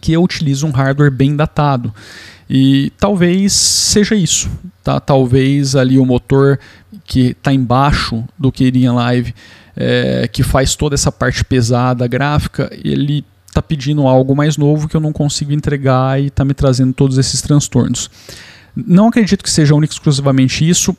que 0.00 0.12
eu 0.12 0.22
utilizo 0.22 0.66
um 0.66 0.70
hardware 0.70 1.10
bem 1.10 1.36
datado. 1.36 1.94
E 2.48 2.92
talvez 2.98 3.52
seja 3.52 4.14
isso, 4.14 4.50
tá? 4.82 4.98
Talvez 4.98 5.76
ali 5.76 5.98
o 5.98 6.06
motor 6.06 6.58
que 7.04 7.28
está 7.30 7.52
embaixo 7.52 8.24
do 8.38 8.50
Keyring 8.50 8.88
Live, 8.88 9.34
é, 9.76 10.28
que 10.28 10.42
faz 10.42 10.74
toda 10.74 10.94
essa 10.94 11.12
parte 11.12 11.44
pesada 11.44 12.06
gráfica, 12.08 12.70
ele 12.84 13.24
está 13.46 13.62
pedindo 13.62 14.06
algo 14.06 14.34
mais 14.34 14.56
novo 14.56 14.88
que 14.88 14.96
eu 14.96 15.00
não 15.00 15.12
consigo 15.12 15.52
entregar 15.52 16.20
e 16.20 16.26
está 16.26 16.44
me 16.44 16.54
trazendo 16.54 16.92
todos 16.92 17.18
esses 17.18 17.40
transtornos. 17.40 18.10
Não 18.74 19.08
acredito 19.08 19.42
que 19.42 19.50
seja 19.50 19.74
único 19.74 19.92
exclusivamente 19.92 20.68
isso 20.68 20.96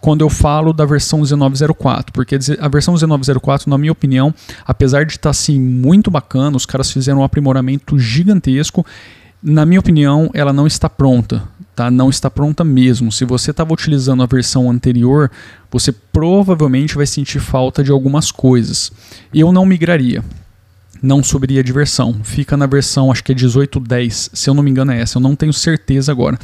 quando 0.00 0.22
eu 0.22 0.30
falo 0.30 0.72
da 0.72 0.84
versão 0.84 1.20
1904, 1.20 2.12
porque 2.12 2.38
a 2.58 2.68
versão 2.68 2.94
1904, 2.94 3.68
na 3.68 3.76
minha 3.76 3.92
opinião, 3.92 4.34
apesar 4.66 5.04
de 5.04 5.12
estar 5.12 5.22
tá, 5.22 5.30
assim 5.30 5.58
muito 5.58 6.10
bacana, 6.10 6.56
os 6.56 6.66
caras 6.66 6.90
fizeram 6.90 7.20
um 7.20 7.24
aprimoramento 7.24 7.98
gigantesco, 7.98 8.84
na 9.42 9.64
minha 9.64 9.80
opinião, 9.80 10.30
ela 10.34 10.52
não 10.52 10.66
está 10.66 10.88
pronta, 10.88 11.44
tá? 11.74 11.90
Não 11.90 12.10
está 12.10 12.28
pronta 12.28 12.64
mesmo. 12.64 13.12
Se 13.12 13.24
você 13.24 13.52
estava 13.52 13.72
utilizando 13.72 14.22
a 14.22 14.26
versão 14.26 14.68
anterior, 14.68 15.30
você 15.70 15.92
provavelmente 15.92 16.96
vai 16.96 17.06
sentir 17.06 17.38
falta 17.38 17.84
de 17.84 17.92
algumas 17.92 18.32
coisas. 18.32 18.90
Eu 19.32 19.52
não 19.52 19.64
migraria. 19.64 20.24
Não 21.00 21.22
subiria 21.22 21.62
de 21.62 21.72
versão. 21.72 22.20
Fica 22.24 22.56
na 22.56 22.66
versão, 22.66 23.12
acho 23.12 23.22
que 23.22 23.30
é 23.30 23.34
1810, 23.34 24.30
se 24.32 24.50
eu 24.50 24.54
não 24.54 24.62
me 24.62 24.70
engano 24.72 24.90
é 24.90 25.00
essa, 25.00 25.18
eu 25.18 25.22
não 25.22 25.36
tenho 25.36 25.52
certeza 25.52 26.10
agora, 26.10 26.36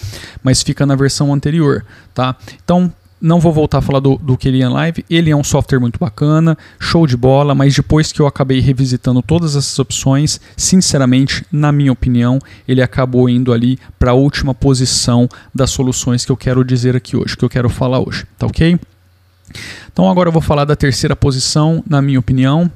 mas 0.44 0.62
fica 0.62 0.87
na 0.87 0.94
versão 0.94 1.34
anterior, 1.34 1.84
tá? 2.14 2.37
Então, 2.62 2.92
não 3.25 3.40
vou 3.40 3.54
voltar 3.54 3.78
a 3.78 3.81
falar 3.81 4.00
do, 4.00 4.19
do 4.19 4.37
Kerian 4.37 4.69
Live. 4.69 5.02
Ele 5.09 5.31
é 5.31 5.37
um 5.37 5.43
software 5.43 5.81
muito 5.81 5.99
bacana, 5.99 6.59
show 6.78 7.07
de 7.07 7.16
bola, 7.16 7.54
mas 7.54 7.75
depois 7.75 8.12
que 8.12 8.21
eu 8.21 8.26
acabei 8.26 8.61
revisitando 8.61 9.23
todas 9.23 9.57
essas 9.57 9.78
opções, 9.78 10.38
sinceramente, 10.54 11.43
na 11.50 11.73
minha 11.73 11.90
opinião, 11.90 12.38
ele 12.69 12.83
acabou 12.83 13.26
indo 13.26 13.50
ali 13.50 13.78
para 13.99 14.11
a 14.11 14.14
última 14.14 14.52
posição 14.54 15.26
das 15.54 15.71
soluções 15.71 16.26
que 16.26 16.31
eu 16.31 16.37
quero 16.37 16.62
dizer 16.62 16.95
aqui 16.95 17.16
hoje, 17.16 17.35
que 17.35 17.45
eu 17.45 17.49
quero 17.49 17.71
falar 17.71 17.99
hoje, 18.07 18.26
tá 18.38 18.47
ok? 18.47 18.78
Então 19.90 20.11
agora 20.11 20.28
eu 20.28 20.33
vou 20.33 20.43
falar 20.43 20.66
da 20.66 20.76
terceira 20.76 21.16
posição, 21.16 21.83
na 21.88 22.02
minha 22.02 22.19
opinião, 22.19 22.71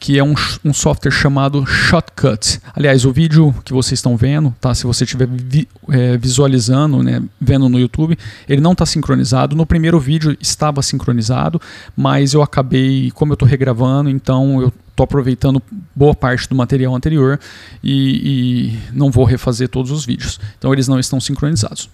que 0.00 0.18
é 0.18 0.24
um, 0.24 0.34
um 0.64 0.72
software 0.72 1.12
chamado 1.12 1.64
Shotcut. 1.66 2.58
Aliás, 2.74 3.04
o 3.04 3.12
vídeo 3.12 3.54
que 3.62 3.72
vocês 3.72 3.98
estão 3.98 4.16
vendo, 4.16 4.52
tá? 4.58 4.74
Se 4.74 4.84
você 4.84 5.04
estiver 5.04 5.28
vi, 5.30 5.68
é, 5.90 6.16
visualizando, 6.16 7.02
né, 7.02 7.22
vendo 7.38 7.68
no 7.68 7.78
YouTube, 7.78 8.18
ele 8.48 8.62
não 8.62 8.72
está 8.72 8.86
sincronizado. 8.86 9.54
No 9.54 9.66
primeiro 9.66 10.00
vídeo 10.00 10.34
estava 10.40 10.80
sincronizado, 10.80 11.60
mas 11.94 12.32
eu 12.32 12.40
acabei, 12.40 13.10
como 13.10 13.32
eu 13.32 13.34
estou 13.34 13.46
regravando, 13.46 14.08
então 14.08 14.62
eu 14.62 14.72
estou 14.88 15.04
aproveitando 15.04 15.62
boa 15.94 16.14
parte 16.14 16.48
do 16.48 16.54
material 16.54 16.94
anterior 16.96 17.38
e, 17.84 18.72
e 18.72 18.78
não 18.94 19.10
vou 19.10 19.26
refazer 19.26 19.68
todos 19.68 19.90
os 19.90 20.06
vídeos. 20.06 20.40
Então 20.58 20.72
eles 20.72 20.88
não 20.88 20.98
estão 20.98 21.20
sincronizados. 21.20 21.90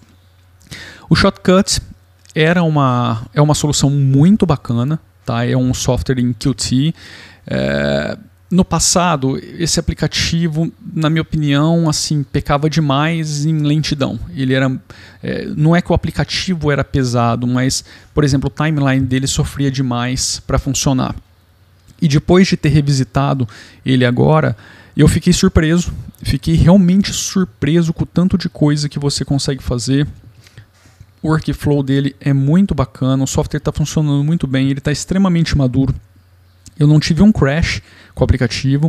O 1.09 1.15
Shotcut 1.15 1.81
era 2.33 2.63
uma, 2.63 3.25
é 3.33 3.41
uma 3.41 3.53
solução 3.53 3.89
muito 3.89 4.45
bacana, 4.45 4.97
tá? 5.25 5.45
É 5.45 5.57
um 5.57 5.73
software 5.73 6.19
em 6.19 6.31
Qt 6.31 6.93
é, 7.47 8.17
no 8.49 8.63
passado, 8.63 9.37
esse 9.59 9.79
aplicativo, 9.79 10.71
na 10.93 11.09
minha 11.09 11.21
opinião, 11.21 11.89
assim, 11.89 12.23
pecava 12.23 12.69
demais 12.69 13.45
em 13.45 13.59
lentidão. 13.59 14.17
Ele 14.33 14.53
era, 14.53 14.71
é, 15.21 15.45
não 15.55 15.75
é 15.75 15.81
que 15.81 15.91
o 15.91 15.95
aplicativo 15.95 16.71
era 16.71 16.83
pesado, 16.83 17.45
mas, 17.45 17.83
por 18.13 18.23
exemplo, 18.23 18.49
o 18.49 18.63
timeline 18.63 19.05
dele 19.05 19.27
sofria 19.27 19.69
demais 19.69 20.41
para 20.45 20.57
funcionar. 20.57 21.15
E 22.01 22.07
depois 22.07 22.47
de 22.47 22.55
ter 22.55 22.69
revisitado 22.69 23.47
ele 23.85 24.05
agora, 24.05 24.55
eu 24.95 25.07
fiquei 25.07 25.33
surpreso, 25.33 25.91
fiquei 26.23 26.55
realmente 26.55 27.11
surpreso 27.11 27.91
com 27.91 28.03
o 28.03 28.07
tanto 28.07 28.37
de 28.37 28.47
coisa 28.47 28.87
que 28.87 28.97
você 28.97 29.25
consegue 29.25 29.61
fazer. 29.61 30.07
O 31.21 31.29
workflow 31.29 31.83
dele 31.83 32.15
é 32.21 32.31
muito 32.31 32.73
bacana, 32.73 33.23
o 33.23 33.27
software 33.27 33.57
está 33.57 33.71
funcionando 33.73 34.23
muito 34.23 34.47
bem, 34.47 34.69
ele 34.69 34.79
está 34.79 34.91
extremamente 34.91 35.57
maduro. 35.57 35.93
Eu 36.79 36.87
não 36.87 36.99
tive 36.99 37.21
um 37.21 37.31
crash 37.31 37.81
com 38.13 38.23
o 38.23 38.25
aplicativo. 38.25 38.87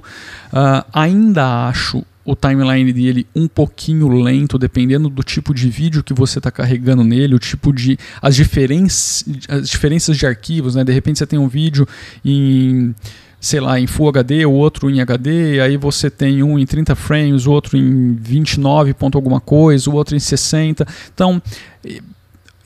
Uh, 0.53 0.85
ainda 0.93 1.69
acho 1.69 2.05
o 2.25 2.37
timeline 2.37 2.93
dele 2.93 3.27
um 3.35 3.49
pouquinho 3.49 4.07
lento, 4.09 4.59
dependendo 4.59 5.09
do 5.09 5.23
tipo 5.23 5.55
de 5.55 5.71
vídeo 5.71 6.05
que 6.05 6.13
você 6.13 6.39
está 6.39 6.51
carregando 6.51 7.03
nele, 7.03 7.35
o 7.35 7.39
tipo 7.39 7.73
de. 7.73 7.99
as, 8.21 8.37
diferenças 8.37 9.25
as 9.49 9.69
diferenças 9.69 10.17
de 10.17 10.27
arquivos, 10.27 10.75
né? 10.75 10.85
De 10.85 10.93
repente 10.93 11.19
você 11.19 11.27
tem 11.27 11.39
um 11.39 11.49
vídeo 11.49 11.89
em 12.25 12.95
sei 13.41 13.61
lá, 13.61 13.79
em 13.79 13.87
Full 13.87 14.09
HD, 14.09 14.45
o 14.45 14.53
outro 14.53 14.91
em 14.91 15.01
HD, 15.01 15.61
aí 15.61 15.77
você 15.77 16.11
tem 16.11 16.43
um 16.43 16.59
em 16.59 16.67
30 16.67 16.97
frames, 16.97 17.47
o 17.47 17.53
outro 17.53 17.77
em 17.77 18.15
29 18.15 18.93
ponto 18.95 19.17
alguma 19.17 19.41
coisa, 19.41 19.89
o 19.89 19.95
outro 19.95 20.17
em 20.17 20.19
60. 20.19 20.87
Então, 21.15 21.41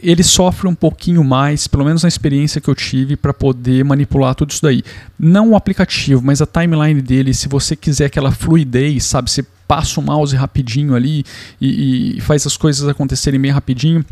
ele 0.02 0.22
sofre 0.22 0.66
um 0.66 0.74
pouquinho 0.74 1.22
mais, 1.22 1.66
pelo 1.66 1.84
menos 1.84 2.02
na 2.02 2.08
experiência 2.08 2.60
que 2.60 2.68
eu 2.68 2.74
tive, 2.74 3.16
para 3.16 3.32
poder 3.32 3.84
manipular 3.84 4.34
tudo 4.34 4.50
isso 4.50 4.62
daí. 4.62 4.82
Não 5.18 5.50
o 5.50 5.56
aplicativo, 5.56 6.20
mas 6.22 6.42
a 6.42 6.46
timeline 6.46 7.00
dele, 7.00 7.32
se 7.32 7.48
você 7.48 7.76
quiser 7.76 8.06
aquela 8.06 8.32
fluidez, 8.32 9.04
sabe? 9.04 9.30
Você 9.30 9.44
passa 9.68 10.00
o 10.00 10.02
mouse 10.02 10.34
rapidinho 10.34 10.94
ali 10.94 11.24
e, 11.60 12.16
e 12.16 12.20
faz 12.20 12.46
as 12.46 12.56
coisas 12.56 12.88
acontecerem 12.88 13.38
meio 13.38 13.54
rapidinho 13.54 14.04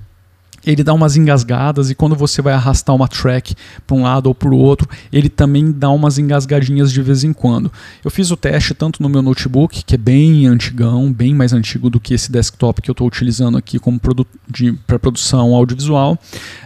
ele 0.64 0.84
dá 0.84 0.92
umas 0.92 1.16
engasgadas 1.16 1.90
e 1.90 1.94
quando 1.94 2.14
você 2.14 2.42
vai 2.42 2.52
arrastar 2.52 2.94
uma 2.94 3.08
track 3.08 3.54
para 3.86 3.96
um 3.96 4.02
lado 4.02 4.26
ou 4.26 4.34
para 4.34 4.48
o 4.48 4.56
outro, 4.56 4.88
ele 5.12 5.28
também 5.28 5.72
dá 5.72 5.90
umas 5.90 6.18
engasgadinhas 6.18 6.92
de 6.92 7.02
vez 7.02 7.24
em 7.24 7.32
quando. 7.32 7.72
Eu 8.04 8.10
fiz 8.10 8.30
o 8.30 8.36
teste 8.36 8.74
tanto 8.74 9.02
no 9.02 9.08
meu 9.08 9.22
notebook, 9.22 9.84
que 9.84 9.94
é 9.94 9.98
bem 9.98 10.46
antigão, 10.46 11.12
bem 11.12 11.34
mais 11.34 11.52
antigo 11.52 11.88
do 11.88 11.98
que 11.98 12.14
esse 12.14 12.30
desktop 12.30 12.82
que 12.82 12.90
eu 12.90 12.92
estou 12.92 13.06
utilizando 13.06 13.56
aqui 13.56 13.78
como 13.78 13.98
produ 13.98 14.26
para 14.86 14.98
produção 14.98 15.54
audiovisual, 15.54 16.18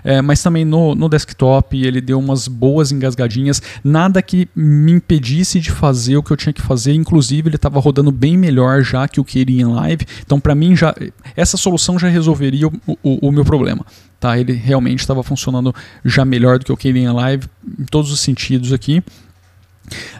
é, 0.03 0.21
mas 0.21 0.43
também 0.43 0.65
no, 0.65 0.95
no 0.95 1.09
desktop 1.09 1.81
ele 1.81 2.01
deu 2.01 2.19
umas 2.19 2.49
boas 2.49 2.91
engasgadinhas, 2.91 3.63
nada 3.83 4.21
que 4.21 4.49
me 4.55 4.93
impedisse 4.93 5.61
de 5.61 5.71
fazer 5.71 6.17
o 6.17 6.23
que 6.23 6.33
eu 6.33 6.37
tinha 6.37 6.53
que 6.53 6.63
fazer, 6.63 6.95
inclusive 6.95 7.49
ele 7.49 7.57
estava 7.57 7.79
rodando 7.79 8.11
bem 8.11 8.37
melhor 8.37 8.83
já 8.83 9.07
que 9.07 9.21
o 9.21 9.25
que 9.25 9.39
iria 9.39 9.63
em 9.63 9.67
live, 9.67 10.07
então 10.25 10.41
para 10.41 10.55
mim 10.55 10.75
já 10.75 10.95
essa 11.37 11.57
solução 11.57 11.99
já 11.99 12.09
resolveria 12.09 12.69
o, 12.69 12.73
o, 13.03 13.29
o 13.29 13.33
meu 13.33 13.45
problema. 13.45 13.84
Tá? 14.25 14.39
Ele 14.39 14.55
realmente 14.55 15.01
estava 15.01 15.23
funcionando 15.23 15.75
já 16.03 16.25
melhor 16.25 16.59
do 16.59 16.65
que 16.65 16.73
o 16.73 16.77
Keyring 16.79 17.09
Live 17.09 17.47
em 17.79 17.85
todos 17.85 18.11
os 18.11 18.21
sentidos 18.21 18.73
aqui. 18.73 19.05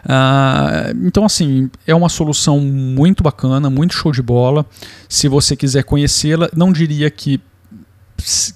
Uh, 0.05 1.07
então, 1.07 1.25
assim, 1.25 1.71
é 1.87 1.95
uma 1.95 2.07
solução 2.07 2.59
muito 2.59 3.23
bacana, 3.23 3.67
muito 3.67 3.95
show 3.95 4.11
de 4.11 4.21
bola. 4.21 4.63
Se 5.09 5.27
você 5.27 5.55
quiser 5.55 5.83
conhecê-la, 5.85 6.47
não 6.55 6.71
diria 6.71 7.09
que, 7.09 7.41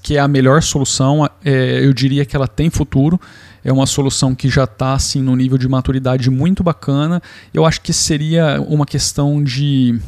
que 0.03 0.17
é 0.17 0.19
a 0.19 0.27
melhor 0.27 0.61
solução, 0.61 1.27
é, 1.43 1.83
eu 1.83 1.93
diria 1.93 2.23
que 2.25 2.35
ela 2.35 2.47
tem 2.47 2.69
futuro. 2.69 3.19
É 3.65 3.73
uma 3.73 3.87
solução 3.87 4.35
que 4.35 4.49
já 4.49 4.65
está 4.65 4.93
assim, 4.93 5.19
no 5.19 5.35
nível 5.35 5.57
de 5.57 5.67
maturidade 5.67 6.29
muito 6.29 6.61
bacana. 6.61 7.23
Eu 7.51 7.65
acho 7.65 7.81
que 7.81 7.91
seria 7.91 8.61
uma 8.61 8.85
questão 8.85 9.43
de 9.43 9.99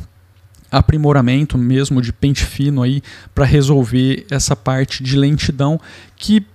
aprimoramento 0.71 1.57
mesmo 1.57 2.01
de 2.01 2.13
pente 2.13 2.45
fino 2.45 2.81
aí 2.81 3.01
para 3.35 3.45
resolver 3.45 4.25
essa 4.31 4.55
parte 4.55 5.03
de 5.03 5.17
lentidão 5.17 5.79
que 6.15 6.45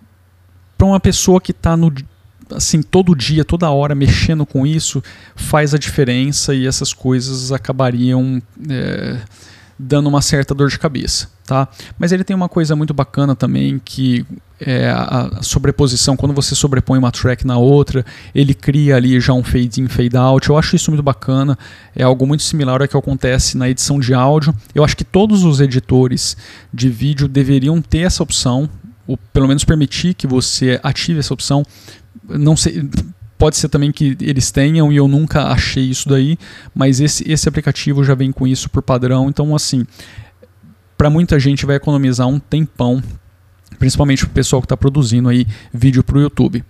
para 0.76 0.86
uma 0.86 1.00
pessoa 1.00 1.40
que 1.40 1.52
está 1.52 1.76
no 1.76 1.92
assim 2.54 2.80
todo 2.80 3.14
dia, 3.14 3.44
toda 3.44 3.70
hora 3.70 3.94
mexendo 3.94 4.46
com 4.46 4.66
isso 4.66 5.02
faz 5.34 5.74
a 5.74 5.78
diferença 5.78 6.54
e 6.54 6.66
essas 6.66 6.92
coisas 6.92 7.50
acabariam 7.50 8.40
é, 8.68 9.20
dando 9.78 10.08
uma 10.08 10.22
certa 10.22 10.54
dor 10.54 10.68
de 10.68 10.78
cabeça, 10.78 11.28
tá? 11.46 11.68
Mas 11.98 12.12
ele 12.12 12.24
tem 12.24 12.34
uma 12.34 12.48
coisa 12.48 12.74
muito 12.74 12.92
bacana 12.92 13.34
também 13.34 13.80
que 13.82 14.26
é 14.58 14.88
a 14.88 15.42
sobreposição, 15.42 16.16
quando 16.16 16.34
você 16.34 16.54
sobrepõe 16.54 16.98
uma 16.98 17.12
track 17.12 17.46
na 17.46 17.58
outra, 17.58 18.04
ele 18.34 18.54
cria 18.54 18.96
ali 18.96 19.20
já 19.20 19.34
um 19.34 19.44
fade 19.44 19.82
in, 19.82 19.88
fade 19.88 20.16
out. 20.16 20.48
Eu 20.48 20.56
acho 20.56 20.74
isso 20.74 20.90
muito 20.90 21.02
bacana, 21.02 21.58
é 21.94 22.02
algo 22.02 22.26
muito 22.26 22.42
similar 22.42 22.80
ao 22.80 22.88
que 22.88 22.96
acontece 22.96 23.56
na 23.56 23.68
edição 23.68 24.00
de 24.00 24.14
áudio. 24.14 24.54
Eu 24.74 24.82
acho 24.82 24.96
que 24.96 25.04
todos 25.04 25.44
os 25.44 25.60
editores 25.60 26.36
de 26.72 26.88
vídeo 26.88 27.28
deveriam 27.28 27.82
ter 27.82 28.00
essa 28.00 28.22
opção, 28.22 28.68
ou 29.06 29.18
pelo 29.32 29.46
menos 29.46 29.62
permitir 29.62 30.14
que 30.14 30.26
você 30.26 30.80
ative 30.82 31.18
essa 31.18 31.34
opção. 31.34 31.62
Não 32.26 32.56
sei, 32.56 32.88
Pode 33.38 33.56
ser 33.56 33.68
também 33.68 33.92
que 33.92 34.16
eles 34.20 34.50
tenham 34.50 34.90
e 34.90 34.96
eu 34.96 35.06
nunca 35.06 35.48
achei 35.48 35.84
isso 35.84 36.08
daí, 36.08 36.38
mas 36.74 37.00
esse, 37.00 37.30
esse 37.30 37.46
aplicativo 37.46 38.02
já 38.02 38.14
vem 38.14 38.32
com 38.32 38.46
isso 38.46 38.70
por 38.70 38.82
padrão. 38.82 39.28
Então, 39.28 39.54
assim, 39.54 39.86
para 40.96 41.10
muita 41.10 41.38
gente 41.38 41.66
vai 41.66 41.76
economizar 41.76 42.26
um 42.26 42.38
tempão, 42.38 43.02
principalmente 43.78 44.24
o 44.24 44.28
pessoal 44.28 44.62
que 44.62 44.66
está 44.66 44.76
produzindo 44.76 45.28
aí 45.28 45.46
vídeo 45.72 46.02
para 46.02 46.18
o 46.18 46.20
YouTube. 46.20 46.64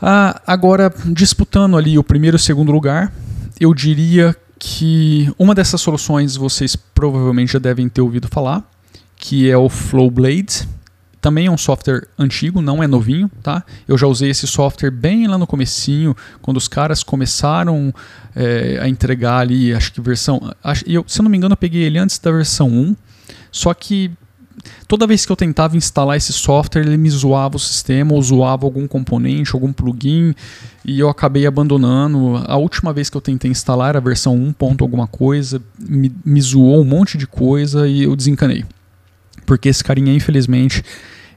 Ah, 0.00 0.40
agora, 0.46 0.92
disputando 1.06 1.76
ali 1.76 1.98
o 1.98 2.04
primeiro 2.04 2.36
e 2.36 2.38
o 2.38 2.40
segundo 2.40 2.72
lugar, 2.72 3.12
eu 3.58 3.72
diria 3.72 4.36
que 4.58 5.32
uma 5.38 5.54
dessas 5.54 5.80
soluções 5.80 6.36
vocês 6.36 6.76
provavelmente 6.76 7.52
já 7.52 7.58
devem 7.58 7.88
ter 7.88 8.00
ouvido 8.00 8.28
falar, 8.28 8.68
que 9.16 9.50
é 9.50 9.56
o 9.56 9.68
Flowblade 9.68 10.68
também 11.24 11.46
é 11.46 11.50
um 11.50 11.56
software 11.56 12.06
antigo, 12.18 12.60
não 12.60 12.82
é 12.82 12.86
novinho, 12.86 13.30
tá? 13.42 13.64
Eu 13.88 13.96
já 13.96 14.06
usei 14.06 14.28
esse 14.28 14.46
software 14.46 14.90
bem 14.90 15.26
lá 15.26 15.38
no 15.38 15.46
comecinho, 15.46 16.14
quando 16.42 16.58
os 16.58 16.68
caras 16.68 17.02
começaram 17.02 17.94
é, 18.36 18.78
a 18.78 18.86
entregar 18.86 19.38
ali, 19.38 19.72
acho 19.72 19.90
que 19.90 20.02
versão... 20.02 20.54
Acho, 20.62 20.84
eu, 20.86 21.02
se 21.08 21.20
eu 21.20 21.22
não 21.22 21.30
me 21.30 21.38
engano, 21.38 21.54
eu 21.54 21.56
peguei 21.56 21.82
ele 21.82 21.96
antes 21.96 22.18
da 22.18 22.30
versão 22.30 22.68
1, 22.68 22.94
só 23.50 23.72
que 23.72 24.10
toda 24.86 25.06
vez 25.06 25.24
que 25.24 25.32
eu 25.32 25.36
tentava 25.36 25.78
instalar 25.78 26.18
esse 26.18 26.30
software, 26.30 26.82
ele 26.82 26.98
me 26.98 27.08
zoava 27.08 27.56
o 27.56 27.58
sistema 27.58 28.12
ou 28.12 28.20
zoava 28.20 28.66
algum 28.66 28.86
componente, 28.86 29.52
algum 29.54 29.72
plugin, 29.72 30.34
e 30.84 31.00
eu 31.00 31.08
acabei 31.08 31.46
abandonando. 31.46 32.36
A 32.46 32.58
última 32.58 32.92
vez 32.92 33.08
que 33.08 33.16
eu 33.16 33.22
tentei 33.22 33.50
instalar 33.50 33.88
era 33.88 33.98
a 33.98 34.02
versão 34.02 34.36
1. 34.36 34.54
alguma 34.78 35.06
coisa, 35.06 35.58
me, 35.80 36.12
me 36.22 36.42
zoou 36.42 36.82
um 36.82 36.84
monte 36.84 37.16
de 37.16 37.26
coisa 37.26 37.88
e 37.88 38.02
eu 38.02 38.14
desencanei. 38.14 38.62
Porque 39.44 39.68
esse 39.68 39.82
carinha, 39.82 40.14
infelizmente, 40.14 40.82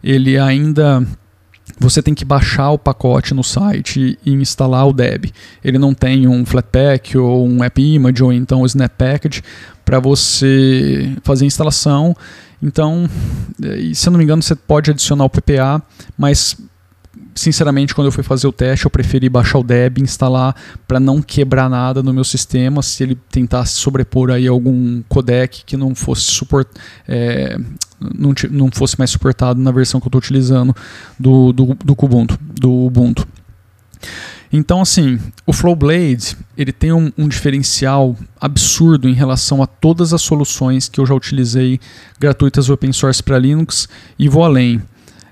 ele 0.03 0.37
ainda 0.37 1.05
você 1.79 2.01
tem 2.01 2.13
que 2.13 2.25
baixar 2.25 2.71
o 2.71 2.79
pacote 2.79 3.33
no 3.33 3.43
site 3.43 4.17
e 4.25 4.33
instalar 4.33 4.87
o 4.87 4.93
Deb. 4.93 5.25
Ele 5.63 5.77
não 5.77 5.93
tem 5.93 6.27
um 6.27 6.45
Flatpak 6.45 7.17
ou 7.17 7.47
um 7.47 7.61
AppImage 7.61 8.23
ou 8.23 8.31
então 8.33 8.61
o 8.61 8.65
Snap 8.65 8.91
Package 8.97 9.43
para 9.85 9.99
você 9.99 11.13
fazer 11.23 11.43
a 11.43 11.47
instalação 11.47 12.15
então, 12.61 13.07
eh, 13.63 13.93
se 13.93 14.07
eu 14.07 14.11
não 14.11 14.17
me 14.17 14.23
engano, 14.23 14.41
você 14.41 14.55
pode 14.55 14.91
adicionar 14.91 15.25
o 15.25 15.29
PPA, 15.29 15.81
mas 16.17 16.57
sinceramente, 17.37 17.93
quando 17.95 18.07
eu 18.07 18.11
fui 18.11 18.23
fazer 18.23 18.47
o 18.47 18.51
teste, 18.51 18.85
eu 18.85 18.91
preferi 18.91 19.29
baixar 19.29 19.59
o 19.59 19.63
Deb, 19.63 19.99
instalar 19.99 20.55
para 20.87 20.99
não 20.99 21.21
quebrar 21.21 21.69
nada 21.69 22.03
no 22.03 22.13
meu 22.13 22.23
sistema. 22.23 22.81
Se 22.81 23.03
ele 23.03 23.15
tentasse 23.31 23.75
sobrepor 23.75 24.31
aí 24.31 24.47
algum 24.47 25.01
codec 25.03 25.63
que 25.65 25.77
não 25.77 25.95
fosse 25.95 26.23
suport, 26.23 26.67
é, 27.07 27.57
não, 27.99 28.33
não 28.51 28.69
fosse 28.71 28.97
mais 28.97 29.11
suportado 29.11 29.61
na 29.61 29.71
versão 29.71 29.99
que 29.99 30.07
eu 30.07 30.09
estou 30.09 30.19
utilizando 30.19 30.75
do, 31.19 31.53
do, 31.53 31.65
do 31.75 31.95
Kubuntu, 31.95 32.37
do 32.41 32.71
Ubuntu. 32.85 33.27
Então, 34.51 34.81
assim, 34.81 35.19
o 35.45 35.51
Flowblade 35.51 36.37
ele 36.57 36.71
tem 36.71 36.91
um, 36.91 37.11
um, 37.17 37.27
diferencial 37.27 38.15
absurdo 38.39 39.09
em 39.09 39.13
relação 39.13 39.61
a 39.61 39.67
todas 39.67 40.13
as 40.13 40.21
soluções 40.21 40.87
que 40.87 40.99
eu 40.99 41.05
já 41.05 41.13
utilizei 41.13 41.79
gratuitas 42.19 42.69
open 42.69 42.93
source 42.93 43.21
para 43.21 43.37
Linux 43.37 43.89
e 44.17 44.29
vou 44.29 44.43
além. 44.43 44.81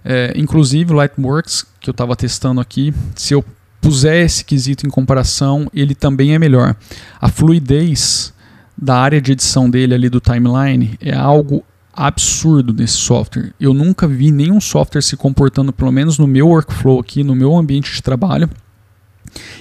É, 0.08 0.32
inclusive 0.36 0.94
o 0.94 0.96
Lightworks, 0.96 1.66
que 1.80 1.90
eu 1.90 1.92
estava 1.92 2.16
testando 2.16 2.62
aqui, 2.62 2.94
se 3.16 3.34
eu 3.34 3.44
puser 3.82 4.24
esse 4.24 4.46
quesito 4.46 4.86
em 4.86 4.90
comparação, 4.90 5.68
ele 5.74 5.96
também 5.96 6.36
é 6.36 6.40
melhor. 6.40 6.76
A 7.20 7.28
fluidez 7.28 8.32
da 8.78 8.98
área 8.98 9.20
de 9.20 9.32
edição 9.32 9.68
dele 9.68 9.96
ali 9.96 10.08
do 10.08 10.20
timeline 10.20 10.98
é 11.02 11.16
algo 11.16 11.64
absurdo 11.92 12.72
desse 12.72 12.98
software. 12.98 13.54
Eu 13.60 13.74
nunca 13.74 14.08
vi 14.08 14.32
nenhum 14.32 14.62
software 14.62 15.02
se 15.02 15.18
comportando, 15.18 15.74
pelo 15.74 15.92
menos 15.92 16.20
no 16.20 16.28
meu 16.28 16.50
workflow 16.50 17.00
aqui, 17.00 17.24
no 17.24 17.36
meu 17.36 17.56
ambiente 17.58 17.92
de 17.94 18.04
trabalho, 18.04 18.50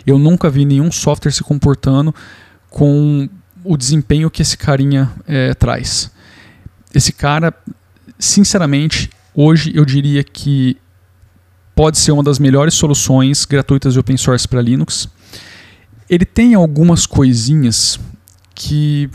eu 0.07 0.19
nunca 0.19 0.51
vi 0.51 0.65
nenhum 0.65 0.91
software 0.93 1.33
se 1.33 1.43
comportando 1.43 2.15
com 2.71 3.29
o 3.65 3.77
desempenho 3.77 4.31
que 4.31 4.43
esse 4.43 4.57
carinha 4.57 5.11
é, 5.27 5.55
traz. 5.55 6.11
Esse 6.95 7.13
cara, 7.13 7.55
sinceramente, 8.19 9.11
hoje 9.35 9.73
eu 9.75 9.85
diria 9.85 10.23
que 10.23 10.77
pode 11.75 11.99
ser 11.99 12.13
uma 12.13 12.23
das 12.23 12.39
melhores 12.39 12.75
soluções 12.75 13.45
gratuitas 13.45 13.93
de 13.93 13.99
open 13.99 14.17
source 14.17 14.47
para 14.47 14.61
Linux. 14.61 15.09
Ele 16.09 16.25
tem 16.25 16.55
algumas 16.55 17.07
coisinhas 17.07 17.99
que 18.55 19.11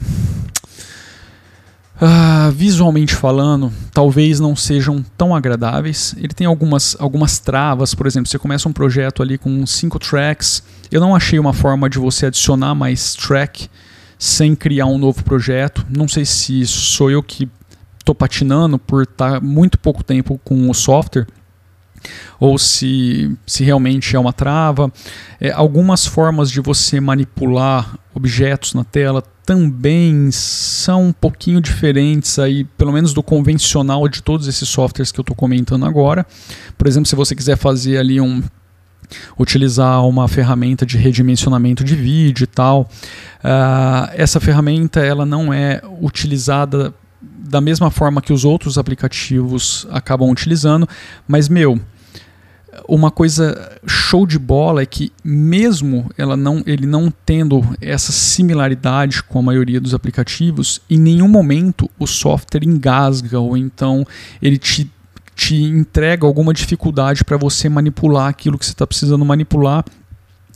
Uh, 2.01 2.49
visualmente 2.53 3.13
falando, 3.13 3.73
talvez 3.93 4.39
não 4.39 4.55
sejam 4.55 5.03
tão 5.17 5.35
agradáveis. 5.35 6.15
Ele 6.17 6.29
tem 6.29 6.47
algumas, 6.47 6.95
algumas 6.97 7.39
travas, 7.39 7.93
por 7.93 8.07
exemplo, 8.07 8.29
você 8.29 8.39
começa 8.39 8.69
um 8.69 8.71
projeto 8.71 9.21
ali 9.21 9.37
com 9.37 9.65
cinco 9.65 9.99
tracks. 9.99 10.63
Eu 10.89 11.01
não 11.01 11.13
achei 11.13 11.37
uma 11.37 11.51
forma 11.51 11.89
de 11.89 11.99
você 11.99 12.27
adicionar 12.27 12.73
mais 12.73 13.15
track 13.15 13.69
sem 14.17 14.55
criar 14.55 14.85
um 14.85 14.97
novo 14.97 15.21
projeto. 15.25 15.85
Não 15.89 16.07
sei 16.07 16.23
se 16.23 16.65
sou 16.65 17.11
eu 17.11 17.21
que 17.21 17.49
estou 18.09 18.15
patinando 18.15 18.79
por 18.79 19.03
estar 19.03 19.33
tá 19.33 19.39
muito 19.39 19.77
pouco 19.77 20.03
tempo 20.03 20.39
com 20.43 20.69
o 20.69 20.73
software 20.73 21.27
ou 22.39 22.57
se, 22.57 23.35
se 23.45 23.63
realmente 23.63 24.15
é 24.15 24.19
uma 24.19 24.33
trava. 24.33 24.91
É, 25.39 25.51
algumas 25.51 26.05
formas 26.05 26.49
de 26.49 26.61
você 26.61 26.99
manipular 26.99 27.97
objetos 28.13 28.73
na 28.73 28.83
tela 28.83 29.21
também 29.45 30.29
são 30.31 31.07
um 31.07 31.11
pouquinho 31.11 31.59
diferentes 31.59 32.39
aí, 32.39 32.63
pelo 32.63 32.93
menos 32.93 33.13
do 33.13 33.21
convencional 33.21 34.07
de 34.07 34.23
todos 34.23 34.47
esses 34.47 34.69
softwares 34.69 35.11
que 35.11 35.19
eu 35.19 35.23
estou 35.23 35.35
comentando 35.35 35.85
agora. 35.85 36.25
Por 36.77 36.87
exemplo, 36.87 37.07
se 37.07 37.15
você 37.15 37.35
quiser 37.35 37.57
fazer 37.57 37.97
ali 37.97 38.19
um 38.21 38.41
utilizar 39.39 40.05
uma 40.05 40.27
ferramenta 40.27 40.85
de 40.85 40.95
redimensionamento 40.95 41.83
de 41.83 41.95
vídeo 41.95 42.43
e 42.43 42.47
tal, 42.47 42.87
uh, 43.43 44.09
essa 44.13 44.39
ferramenta 44.39 44.99
ela 44.99 45.25
não 45.25 45.51
é 45.51 45.81
utilizada 45.99 46.93
da 47.21 47.59
mesma 47.59 47.91
forma 47.91 48.21
que 48.21 48.31
os 48.31 48.45
outros 48.45 48.77
aplicativos 48.77 49.87
acabam 49.91 50.29
utilizando, 50.29 50.87
mas 51.27 51.49
meu, 51.49 51.79
uma 52.87 53.11
coisa 53.11 53.77
show 53.87 54.25
de 54.25 54.37
bola 54.37 54.81
é 54.81 54.85
que 54.85 55.11
mesmo 55.23 56.09
ela 56.17 56.37
não, 56.37 56.63
ele 56.65 56.85
não 56.85 57.11
tendo 57.25 57.63
essa 57.81 58.11
similaridade 58.11 59.23
com 59.23 59.39
a 59.39 59.41
maioria 59.41 59.81
dos 59.81 59.93
aplicativos, 59.93 60.81
em 60.89 60.97
nenhum 60.97 61.27
momento 61.27 61.89
o 61.97 62.07
software 62.07 62.63
engasga 62.63 63.39
ou 63.39 63.57
então 63.57 64.05
ele 64.41 64.57
te, 64.57 64.89
te 65.35 65.55
entrega 65.55 66.25
alguma 66.25 66.53
dificuldade 66.53 67.23
para 67.23 67.37
você 67.37 67.67
manipular 67.69 68.27
aquilo 68.27 68.57
que 68.57 68.65
você 68.65 68.71
está 68.71 68.87
precisando 68.87 69.25
manipular 69.25 69.83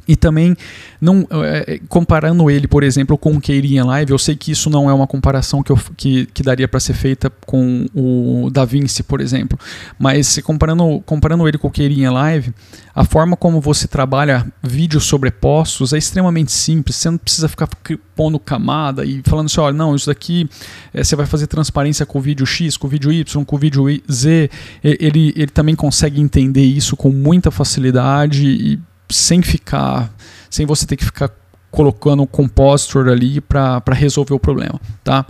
e 0.08 0.16
também, 0.16 0.56
não 1.00 1.26
é, 1.32 1.80
comparando 1.88 2.50
ele, 2.50 2.68
por 2.68 2.84
exemplo, 2.84 3.18
com 3.18 3.34
o 3.34 3.42
Keirin 3.42 3.82
Live, 3.82 4.12
eu 4.12 4.18
sei 4.18 4.36
que 4.36 4.52
isso 4.52 4.70
não 4.70 4.90
é 4.90 4.94
uma 4.94 5.08
comparação 5.08 5.64
que, 5.64 5.72
eu, 5.72 5.80
que, 5.96 6.26
que 6.28 6.44
daria 6.44 6.68
para 6.68 6.80
ser 6.80 6.94
feita 6.94 7.32
com 7.46 7.86
o 7.94 8.50
DaVinci, 8.52 9.04
por 9.04 9.22
exemplo, 9.22 9.58
mas 9.98 10.40
comparando, 10.40 11.02
comparando 11.06 11.48
ele 11.48 11.58
com 11.58 11.68
o 11.68 11.72
Keirin 11.72 12.08
Live, 12.08 12.54
a 12.94 13.04
forma 13.04 13.36
como 13.36 13.62
você 13.62 13.88
trabalha 13.88 14.46
vídeos 14.62 15.06
sobrepostos 15.06 15.94
é 15.94 15.98
extremamente 15.98 16.52
simples, 16.52 16.98
você 16.98 17.10
não 17.10 17.18
precisa 17.18 17.48
ficar 17.48 17.68
pondo 18.16 18.38
camada 18.38 19.06
e 19.06 19.22
falando 19.26 19.48
assim, 19.48 19.60
olha, 19.60 19.76
não, 19.76 19.96
isso 19.96 20.08
daqui 20.08 20.48
é, 20.94 21.04
você 21.04 21.16
vai 21.16 21.26
fazer 21.26 21.48
transparência 21.48 22.06
com 22.06 22.20
o 22.20 22.22
vídeo 22.22 22.46
X, 22.46 22.78
com 22.78 22.88
o 22.88 22.90
vídeo 22.90 23.12
Y, 23.12 23.46
com 23.46 23.56
o 23.56 23.60
vídeo 23.60 23.86
Z, 24.12 24.50
ele, 24.84 25.34
ele 25.36 25.48
também 25.48 25.76
consegue 25.76 26.22
entender 26.22 26.64
isso 26.64 26.96
com 26.96 27.10
muita 27.10 27.50
facilidade 27.50 28.46
e 28.46 28.80
sem 29.16 29.42
ficar, 29.42 30.14
sem 30.50 30.66
você 30.66 30.86
ter 30.86 30.98
que 30.98 31.06
ficar 31.06 31.32
colocando 31.72 32.24
um 32.24 32.28
compositor 32.28 33.08
ali 33.08 33.42
para 33.42 33.82
resolver 33.94 34.34
o 34.34 34.40
problema, 34.40 34.80
tá? 35.04 35.26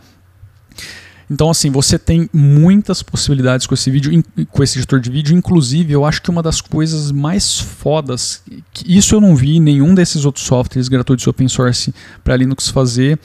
Então, 1.32 1.50
assim, 1.50 1.72
você 1.72 1.98
tem 1.98 2.30
muitas 2.34 3.02
possibilidades 3.02 3.65
com 3.65 3.74
esse 3.74 3.89
vídeo, 3.89 4.24
com 4.52 4.62
esse 4.62 4.78
editor 4.78 5.00
de 5.00 5.10
vídeo. 5.10 5.36
Inclusive, 5.36 5.91
eu 5.91 6.06
acho 6.06 6.22
que 6.22 6.30
uma 6.30 6.43
das 6.43 6.62
coisas 6.62 7.12
mais 7.12 7.60
fodas, 7.60 8.43
que 8.74 8.98
isso 8.98 9.15
eu 9.15 9.22
não 9.22 9.36
vi 9.36 9.60
nenhum 9.60 9.96
desses 9.96 10.26
outros 10.26 10.46
softwares 10.46 10.88
gratuitos 10.89 11.26
open 11.26 11.48
source 11.48 11.93
para 12.24 12.36
Linux 12.36 12.69
fazer, 12.69 13.17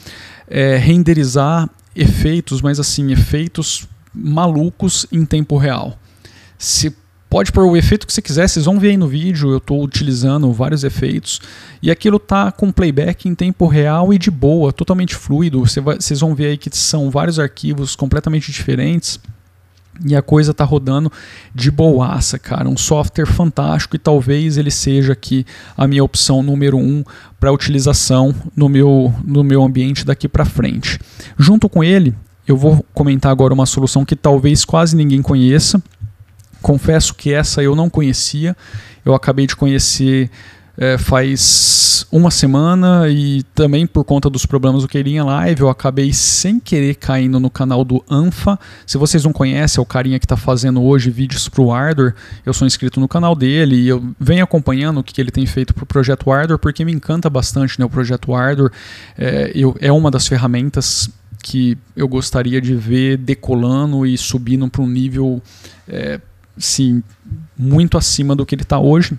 é 0.46 0.76
renderizar 0.76 1.68
efeitos, 1.94 2.62
mas 2.62 2.78
assim, 2.78 3.10
efeitos 3.10 3.86
malucos 4.14 5.06
em 5.12 5.26
tempo 5.26 5.58
real. 5.58 5.98
Se 6.56 6.96
Pode 7.30 7.52
pôr 7.52 7.66
o 7.66 7.76
efeito 7.76 8.06
que 8.06 8.12
você 8.12 8.22
quiser, 8.22 8.48
vocês 8.48 8.64
vão 8.64 8.80
ver 8.80 8.90
aí 8.90 8.96
no 8.96 9.06
vídeo, 9.06 9.50
eu 9.50 9.58
estou 9.58 9.82
utilizando 9.82 10.50
vários 10.50 10.82
efeitos 10.82 11.40
e 11.82 11.90
aquilo 11.90 12.18
tá 12.18 12.50
com 12.50 12.72
playback 12.72 13.28
em 13.28 13.34
tempo 13.34 13.66
real 13.66 14.14
e 14.14 14.18
de 14.18 14.30
boa, 14.30 14.72
totalmente 14.72 15.14
fluido. 15.14 15.60
Você 15.60 15.78
vai, 15.78 15.96
vocês 15.96 16.20
vão 16.20 16.34
ver 16.34 16.46
aí 16.46 16.56
que 16.56 16.74
são 16.74 17.10
vários 17.10 17.38
arquivos 17.38 17.94
completamente 17.94 18.50
diferentes 18.50 19.20
e 20.06 20.16
a 20.16 20.22
coisa 20.22 20.54
tá 20.54 20.64
rodando 20.64 21.12
de 21.54 21.70
boaça, 21.70 22.38
cara. 22.38 22.66
Um 22.66 22.78
software 22.78 23.26
fantástico 23.26 23.94
e 23.94 23.98
talvez 23.98 24.56
ele 24.56 24.70
seja 24.70 25.12
aqui 25.12 25.44
a 25.76 25.86
minha 25.86 26.02
opção 26.02 26.42
número 26.42 26.78
um 26.78 27.04
para 27.38 27.52
utilização 27.52 28.34
no 28.56 28.70
meu, 28.70 29.12
no 29.22 29.44
meu 29.44 29.62
ambiente 29.62 30.02
daqui 30.02 30.28
para 30.28 30.46
frente. 30.46 30.98
Junto 31.36 31.68
com 31.68 31.84
ele, 31.84 32.14
eu 32.46 32.56
vou 32.56 32.82
comentar 32.94 33.30
agora 33.30 33.52
uma 33.52 33.66
solução 33.66 34.02
que 34.02 34.16
talvez 34.16 34.64
quase 34.64 34.96
ninguém 34.96 35.20
conheça 35.20 35.82
Confesso 36.68 37.14
que 37.14 37.32
essa 37.32 37.62
eu 37.62 37.74
não 37.74 37.88
conhecia, 37.88 38.54
eu 39.02 39.14
acabei 39.14 39.46
de 39.46 39.56
conhecer 39.56 40.30
é, 40.76 40.98
faz 40.98 42.06
uma 42.12 42.30
semana 42.30 43.08
e 43.08 43.42
também 43.54 43.86
por 43.86 44.04
conta 44.04 44.28
dos 44.28 44.44
problemas 44.44 44.82
do 44.82 44.88
Queirinha 44.88 45.24
Live, 45.24 45.62
eu 45.62 45.70
acabei 45.70 46.12
sem 46.12 46.60
querer 46.60 46.96
caindo 46.96 47.40
no 47.40 47.48
canal 47.48 47.86
do 47.86 48.04
Anfa. 48.06 48.58
Se 48.86 48.98
vocês 48.98 49.24
não 49.24 49.32
conhecem, 49.32 49.80
é 49.80 49.82
o 49.82 49.86
carinha 49.86 50.18
que 50.18 50.26
está 50.26 50.36
fazendo 50.36 50.82
hoje 50.82 51.08
vídeos 51.08 51.48
para 51.48 51.62
o 51.62 51.72
Ardor. 51.72 52.12
Eu 52.44 52.52
sou 52.52 52.66
inscrito 52.66 53.00
no 53.00 53.08
canal 53.08 53.34
dele 53.34 53.74
e 53.74 53.88
eu 53.88 54.04
venho 54.20 54.44
acompanhando 54.44 55.00
o 55.00 55.02
que, 55.02 55.18
ele 55.18 55.30
tem 55.30 55.46
feito 55.46 55.72
para 55.72 55.84
o 55.84 55.86
projeto 55.86 56.30
Ardor, 56.30 56.58
porque 56.58 56.84
me 56.84 56.92
encanta 56.92 57.30
bastante 57.30 57.80
né, 57.80 57.86
o 57.86 57.88
projeto 57.88 58.34
Ardor. 58.34 58.70
É, 59.16 59.52
eu, 59.54 59.74
é 59.80 59.90
uma 59.90 60.10
das 60.10 60.28
ferramentas 60.28 61.08
que 61.42 61.78
eu 61.96 62.06
gostaria 62.06 62.60
de 62.60 62.74
ver 62.74 63.16
decolando 63.16 64.04
e 64.04 64.18
subindo 64.18 64.68
para 64.68 64.82
um 64.82 64.86
nível 64.86 65.40
é, 65.88 66.20
sim, 66.58 67.02
muito 67.56 67.96
acima 67.96 68.34
do 68.34 68.44
que 68.44 68.54
ele 68.54 68.62
está 68.62 68.78
hoje. 68.78 69.18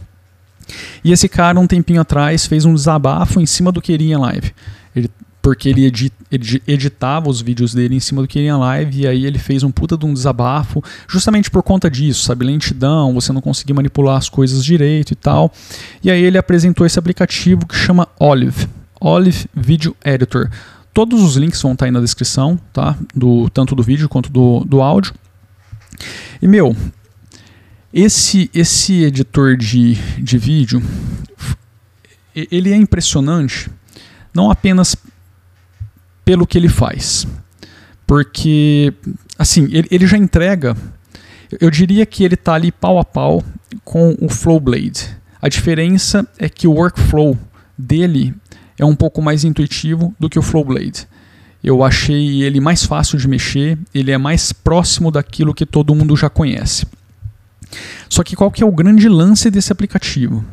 E 1.03 1.11
esse 1.11 1.27
cara, 1.27 1.59
um 1.59 1.67
tempinho 1.67 2.01
atrás, 2.01 2.45
fez 2.45 2.65
um 2.65 2.73
desabafo 2.73 3.39
em 3.39 3.45
cima 3.45 3.71
do 3.71 3.81
Queria 3.81 4.17
Live. 4.17 4.53
Ele, 4.95 5.09
porque 5.41 5.69
ele, 5.69 5.85
edit, 5.85 6.13
ele, 6.31 6.61
editava 6.67 7.29
os 7.29 7.41
vídeos 7.41 7.73
dele 7.73 7.95
em 7.95 7.99
cima 7.99 8.21
do 8.21 8.27
Queria 8.27 8.57
Live, 8.57 9.01
e 9.01 9.07
aí 9.07 9.25
ele 9.25 9.39
fez 9.39 9.63
um 9.63 9.71
puta 9.71 9.97
de 9.97 10.05
um 10.05 10.13
desabafo, 10.13 10.83
justamente 11.07 11.49
por 11.49 11.63
conta 11.63 11.89
disso, 11.89 12.23
sabe? 12.23 12.45
Lentidão, 12.45 13.13
você 13.13 13.31
não 13.31 13.41
conseguir 13.41 13.73
manipular 13.73 14.17
as 14.17 14.29
coisas 14.29 14.63
direito 14.63 15.11
e 15.11 15.15
tal. 15.15 15.51
E 16.03 16.11
aí 16.11 16.21
ele 16.21 16.37
apresentou 16.37 16.85
esse 16.85 16.99
aplicativo 16.99 17.65
que 17.65 17.75
chama 17.75 18.07
Olive. 18.19 18.67
Olive 18.99 19.47
Video 19.55 19.95
Editor. 20.03 20.49
Todos 20.93 21.21
os 21.21 21.37
links 21.37 21.61
vão 21.61 21.71
estar 21.71 21.85
aí 21.85 21.91
na 21.91 22.01
descrição, 22.01 22.59
tá? 22.73 22.97
Do, 23.15 23.49
tanto 23.49 23.75
do 23.75 23.81
vídeo 23.81 24.09
quanto 24.09 24.29
do, 24.29 24.65
do 24.65 24.81
áudio. 24.81 25.13
E, 26.41 26.47
meu, 26.47 26.75
esse, 27.93 28.49
esse 28.53 29.03
editor 29.03 29.57
de, 29.57 29.95
de 30.21 30.37
vídeo, 30.37 30.81
ele 32.35 32.71
é 32.71 32.75
impressionante, 32.75 33.69
não 34.33 34.51
apenas 34.51 34.95
pelo 36.23 36.45
que 36.45 36.57
ele 36.57 36.69
faz, 36.69 37.27
porque, 38.05 38.93
assim, 39.37 39.65
ele, 39.71 39.87
ele 39.89 40.07
já 40.07 40.17
entrega, 40.17 40.75
eu 41.59 41.71
diria 41.71 42.05
que 42.05 42.23
ele 42.23 42.35
está 42.35 42.53
ali 42.53 42.71
pau 42.71 42.99
a 42.99 43.03
pau 43.03 43.43
com 43.83 44.15
o 44.21 44.29
Flowblade. 44.29 45.17
A 45.41 45.49
diferença 45.49 46.27
é 46.37 46.47
que 46.47 46.67
o 46.67 46.73
workflow 46.73 47.37
dele 47.77 48.35
é 48.77 48.85
um 48.85 48.95
pouco 48.95 49.21
mais 49.21 49.43
intuitivo 49.43 50.13
do 50.19 50.29
que 50.29 50.37
o 50.37 50.43
Flowblade. 50.43 51.07
Eu 51.63 51.83
achei 51.83 52.43
ele 52.43 52.59
mais 52.59 52.85
fácil 52.85 53.17
de 53.17 53.27
mexer, 53.27 53.77
ele 53.93 54.11
é 54.11 54.17
mais 54.17 54.53
próximo 54.53 55.11
daquilo 55.11 55.53
que 55.53 55.65
todo 55.65 55.95
mundo 55.95 56.15
já 56.15 56.29
conhece. 56.29 56.85
Só 58.09 58.23
que 58.23 58.35
qual 58.35 58.51
que 58.51 58.63
é 58.63 58.65
o 58.65 58.71
grande 58.71 59.07
lance 59.07 59.49
desse 59.49 59.71
aplicativo? 59.71 60.43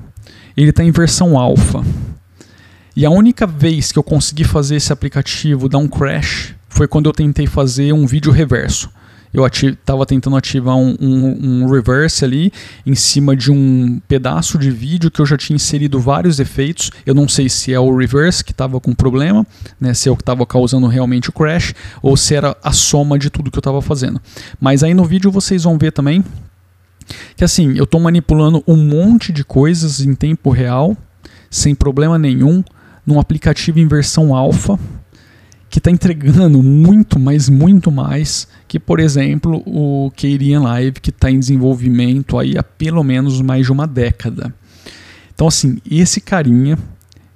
Ele 0.56 0.70
está 0.70 0.82
em 0.82 0.90
versão 0.90 1.38
alfa. 1.38 1.84
E 2.94 3.04
a 3.04 3.10
única 3.10 3.46
vez 3.46 3.92
que 3.92 3.98
eu 3.98 4.02
consegui 4.02 4.44
fazer 4.44 4.76
esse 4.76 4.92
aplicativo 4.92 5.68
dar 5.68 5.78
um 5.78 5.88
crash 5.88 6.54
foi 6.68 6.88
quando 6.88 7.06
eu 7.06 7.12
tentei 7.12 7.46
fazer 7.46 7.92
um 7.92 8.06
vídeo 8.06 8.32
reverso. 8.32 8.90
Eu 9.36 9.44
estava 9.46 10.06
tentando 10.06 10.34
ativar 10.34 10.76
um, 10.76 10.96
um, 10.98 11.64
um, 11.64 11.68
reverse 11.68 12.24
ali 12.24 12.50
em 12.86 12.94
cima 12.94 13.36
de 13.36 13.52
um 13.52 14.00
pedaço 14.08 14.56
de 14.56 14.70
vídeo 14.70 15.10
que 15.10 15.20
eu 15.20 15.26
já 15.26 15.36
tinha 15.36 15.54
inserido 15.54 16.00
vários 16.00 16.40
efeitos. 16.40 16.90
Eu 17.04 17.14
não 17.14 17.28
sei 17.28 17.48
se 17.50 17.70
é 17.70 17.78
o 17.78 17.94
reverse 17.94 18.42
que 18.42 18.52
estava 18.52 18.80
com 18.80 18.94
problema, 18.94 19.46
né, 19.78 19.92
se 19.92 20.08
é 20.08 20.12
o 20.12 20.16
que 20.16 20.22
estava 20.22 20.46
causando 20.46 20.86
realmente 20.86 21.28
o 21.28 21.32
crash, 21.32 21.74
ou 22.00 22.16
se 22.16 22.34
era 22.34 22.56
a 22.62 22.72
soma 22.72 23.18
de 23.18 23.28
tudo 23.28 23.50
que 23.50 23.58
eu 23.58 23.60
estava 23.60 23.82
fazendo. 23.82 24.18
Mas 24.58 24.82
aí 24.82 24.94
no 24.94 25.04
vídeo 25.04 25.30
vocês 25.30 25.64
vão 25.64 25.76
ver 25.76 25.92
também 25.92 26.24
que 27.36 27.44
assim, 27.44 27.76
eu 27.76 27.84
estou 27.84 28.00
manipulando 28.00 28.62
um 28.66 28.76
monte 28.76 29.32
de 29.32 29.44
coisas 29.44 30.00
em 30.00 30.14
tempo 30.14 30.50
real, 30.50 30.96
sem 31.50 31.74
problema 31.74 32.18
nenhum, 32.18 32.62
num 33.06 33.20
aplicativo 33.20 33.78
em 33.78 33.86
versão 33.86 34.34
alfa, 34.34 34.78
que 35.68 35.78
está 35.78 35.90
entregando 35.90 36.62
muito, 36.62 37.18
mas 37.18 37.48
muito 37.48 37.90
mais 37.90 38.48
que, 38.66 38.78
por 38.78 38.98
exemplo, 38.98 39.62
o 39.66 40.10
Keirian 40.16 40.62
Live, 40.62 41.00
que 41.00 41.10
está 41.10 41.30
em 41.30 41.38
desenvolvimento 41.38 42.38
aí 42.38 42.56
há 42.56 42.62
pelo 42.62 43.02
menos 43.02 43.40
mais 43.40 43.66
de 43.66 43.72
uma 43.72 43.86
década. 43.86 44.54
Então, 45.34 45.46
assim, 45.46 45.78
esse 45.88 46.20
carinha 46.20 46.78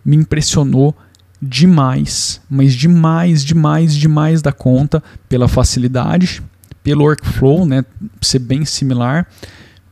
me 0.05 0.17
impressionou 0.17 0.97
demais, 1.41 2.41
mas 2.49 2.75
demais, 2.75 3.45
demais, 3.45 3.95
demais 3.95 4.43
da 4.43 4.53
conta 4.53 5.03
pela 5.29 5.49
facilidade, 5.49 6.43
pelo 6.83 7.05
workflow, 7.05 7.67
né, 7.67 7.85
ser 8.21 8.39
bem 8.39 8.65
similar, 8.65 9.27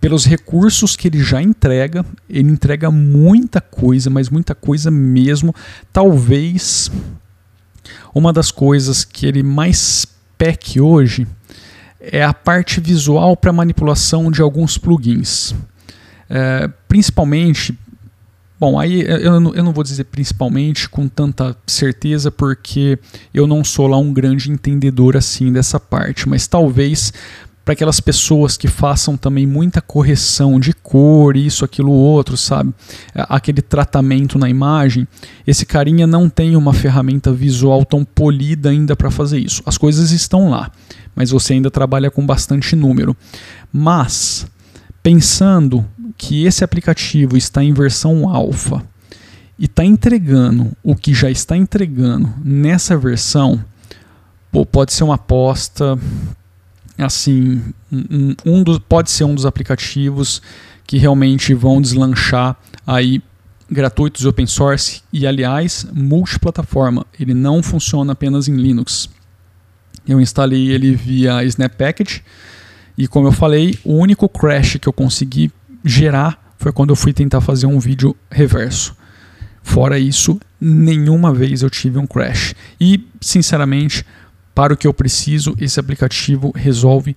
pelos 0.00 0.24
recursos 0.24 0.94
que 0.94 1.08
ele 1.08 1.22
já 1.22 1.42
entrega, 1.42 2.04
ele 2.28 2.50
entrega 2.50 2.90
muita 2.90 3.60
coisa, 3.60 4.08
mas 4.08 4.28
muita 4.28 4.54
coisa 4.54 4.90
mesmo. 4.90 5.54
Talvez 5.92 6.90
uma 8.14 8.32
das 8.32 8.50
coisas 8.50 9.04
que 9.04 9.26
ele 9.26 9.42
mais 9.42 10.06
peque 10.36 10.80
hoje 10.80 11.26
é 12.00 12.22
a 12.22 12.32
parte 12.32 12.80
visual 12.80 13.36
para 13.36 13.52
manipulação 13.52 14.30
de 14.30 14.40
alguns 14.40 14.78
plugins. 14.78 15.54
É, 16.30 16.70
principalmente, 16.86 17.76
bom, 18.58 18.78
aí 18.78 19.02
eu 19.02 19.40
não, 19.40 19.54
eu 19.54 19.64
não 19.64 19.72
vou 19.72 19.84
dizer 19.84 20.04
principalmente 20.04 20.88
com 20.88 21.08
tanta 21.08 21.56
certeza, 21.66 22.30
porque 22.30 22.98
eu 23.32 23.46
não 23.46 23.62
sou 23.62 23.86
lá 23.86 23.98
um 23.98 24.12
grande 24.12 24.50
entendedor 24.50 25.16
assim 25.16 25.52
dessa 25.52 25.78
parte, 25.78 26.28
mas 26.28 26.46
talvez 26.46 27.12
para 27.68 27.74
aquelas 27.74 28.00
pessoas 28.00 28.56
que 28.56 28.66
façam 28.66 29.14
também 29.14 29.46
muita 29.46 29.82
correção 29.82 30.58
de 30.58 30.72
cor, 30.72 31.36
isso, 31.36 31.66
aquilo, 31.66 31.92
outro, 31.92 32.34
sabe? 32.34 32.72
Aquele 33.14 33.60
tratamento 33.60 34.38
na 34.38 34.48
imagem. 34.48 35.06
Esse 35.46 35.66
carinha 35.66 36.06
não 36.06 36.30
tem 36.30 36.56
uma 36.56 36.72
ferramenta 36.72 37.30
visual 37.30 37.84
tão 37.84 38.06
polida 38.06 38.70
ainda 38.70 38.96
para 38.96 39.10
fazer 39.10 39.38
isso. 39.38 39.62
As 39.66 39.76
coisas 39.76 40.12
estão 40.12 40.48
lá, 40.48 40.72
mas 41.14 41.28
você 41.30 41.52
ainda 41.52 41.70
trabalha 41.70 42.10
com 42.10 42.24
bastante 42.24 42.74
número. 42.74 43.14
Mas, 43.70 44.46
pensando 45.02 45.84
que 46.18 46.44
esse 46.44 46.64
aplicativo 46.64 47.36
está 47.36 47.62
em 47.62 47.72
versão 47.72 48.28
alfa 48.28 48.84
e 49.56 49.64
está 49.66 49.84
entregando 49.84 50.72
o 50.82 50.94
que 50.94 51.14
já 51.14 51.30
está 51.30 51.56
entregando 51.56 52.32
nessa 52.44 52.96
versão, 52.96 53.64
pô, 54.50 54.66
pode 54.66 54.92
ser 54.92 55.04
uma 55.04 55.14
aposta 55.14 55.96
assim, 56.98 57.62
um, 57.92 58.34
um 58.44 58.78
pode 58.80 59.10
ser 59.10 59.22
um 59.22 59.34
dos 59.34 59.46
aplicativos 59.46 60.42
que 60.84 60.98
realmente 60.98 61.54
vão 61.54 61.80
deslanchar 61.80 62.56
aí 62.84 63.22
gratuitos 63.70 64.24
open 64.24 64.46
source 64.46 65.02
e 65.12 65.26
aliás 65.26 65.86
multiplataforma. 65.92 67.06
Ele 67.18 67.34
não 67.34 67.62
funciona 67.62 68.12
apenas 68.12 68.48
em 68.48 68.56
Linux. 68.56 69.08
Eu 70.06 70.20
instalei 70.20 70.70
ele 70.70 70.94
via 70.94 71.44
Snap 71.44 71.74
Package 71.74 72.22
e 72.96 73.06
como 73.06 73.28
eu 73.28 73.32
falei, 73.32 73.78
o 73.84 73.94
único 73.94 74.28
crash 74.28 74.78
que 74.80 74.88
eu 74.88 74.92
consegui 74.92 75.52
gerar 75.90 76.52
foi 76.58 76.72
quando 76.72 76.90
eu 76.90 76.96
fui 76.96 77.12
tentar 77.12 77.40
fazer 77.40 77.66
um 77.66 77.78
vídeo 77.78 78.16
reverso. 78.30 78.96
Fora 79.62 79.98
isso, 79.98 80.40
nenhuma 80.60 81.32
vez 81.32 81.62
eu 81.62 81.70
tive 81.70 81.98
um 81.98 82.06
crash. 82.06 82.54
E, 82.80 83.06
sinceramente, 83.20 84.04
para 84.54 84.74
o 84.74 84.76
que 84.76 84.86
eu 84.86 84.94
preciso, 84.94 85.54
esse 85.60 85.78
aplicativo 85.78 86.52
resolve 86.54 87.16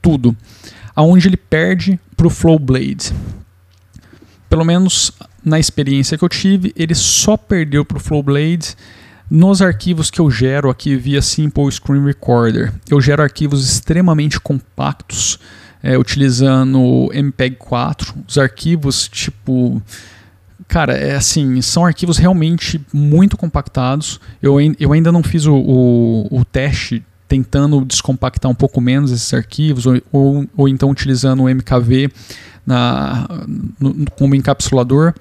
tudo. 0.00 0.36
Aonde 0.94 1.28
ele 1.28 1.36
perde 1.36 1.98
para 2.16 2.26
o 2.26 2.30
Flowblade. 2.30 3.12
Pelo 4.48 4.64
menos 4.64 5.12
na 5.44 5.58
experiência 5.58 6.16
que 6.16 6.24
eu 6.24 6.28
tive, 6.28 6.72
ele 6.76 6.94
só 6.94 7.36
perdeu 7.36 7.84
para 7.84 7.96
o 7.96 8.00
Flowblade 8.00 8.76
nos 9.30 9.60
arquivos 9.60 10.10
que 10.10 10.20
eu 10.20 10.30
gero 10.30 10.70
aqui 10.70 10.96
via 10.96 11.20
Simple 11.20 11.70
Screen 11.70 12.04
Recorder. 12.04 12.72
Eu 12.88 13.00
gero 13.00 13.22
arquivos 13.22 13.68
extremamente 13.68 14.38
compactos, 14.40 15.38
é, 15.82 15.96
utilizando 15.96 17.10
MPEG 17.12 17.56
4. 17.56 18.14
Os 18.26 18.38
arquivos 18.38 19.08
tipo 19.08 19.82
Cara, 20.68 20.94
é 20.94 21.14
assim, 21.14 21.60
são 21.62 21.84
arquivos 21.84 22.18
realmente 22.18 22.80
muito 22.92 23.36
compactados. 23.36 24.20
Eu, 24.42 24.56
eu 24.80 24.92
ainda 24.92 25.12
não 25.12 25.22
fiz 25.22 25.46
o, 25.46 25.54
o, 25.54 26.40
o 26.40 26.44
teste 26.44 27.04
tentando 27.28 27.84
descompactar 27.84 28.50
um 28.50 28.54
pouco 28.54 28.80
menos 28.80 29.12
esses 29.12 29.32
arquivos, 29.32 29.86
ou, 29.86 30.00
ou, 30.12 30.46
ou 30.56 30.68
então 30.68 30.90
utilizando 30.90 31.44
o 31.44 31.48
MKV 31.48 32.10
na, 32.66 33.28
no, 33.78 34.10
como 34.12 34.34
encapsulador. 34.34 35.14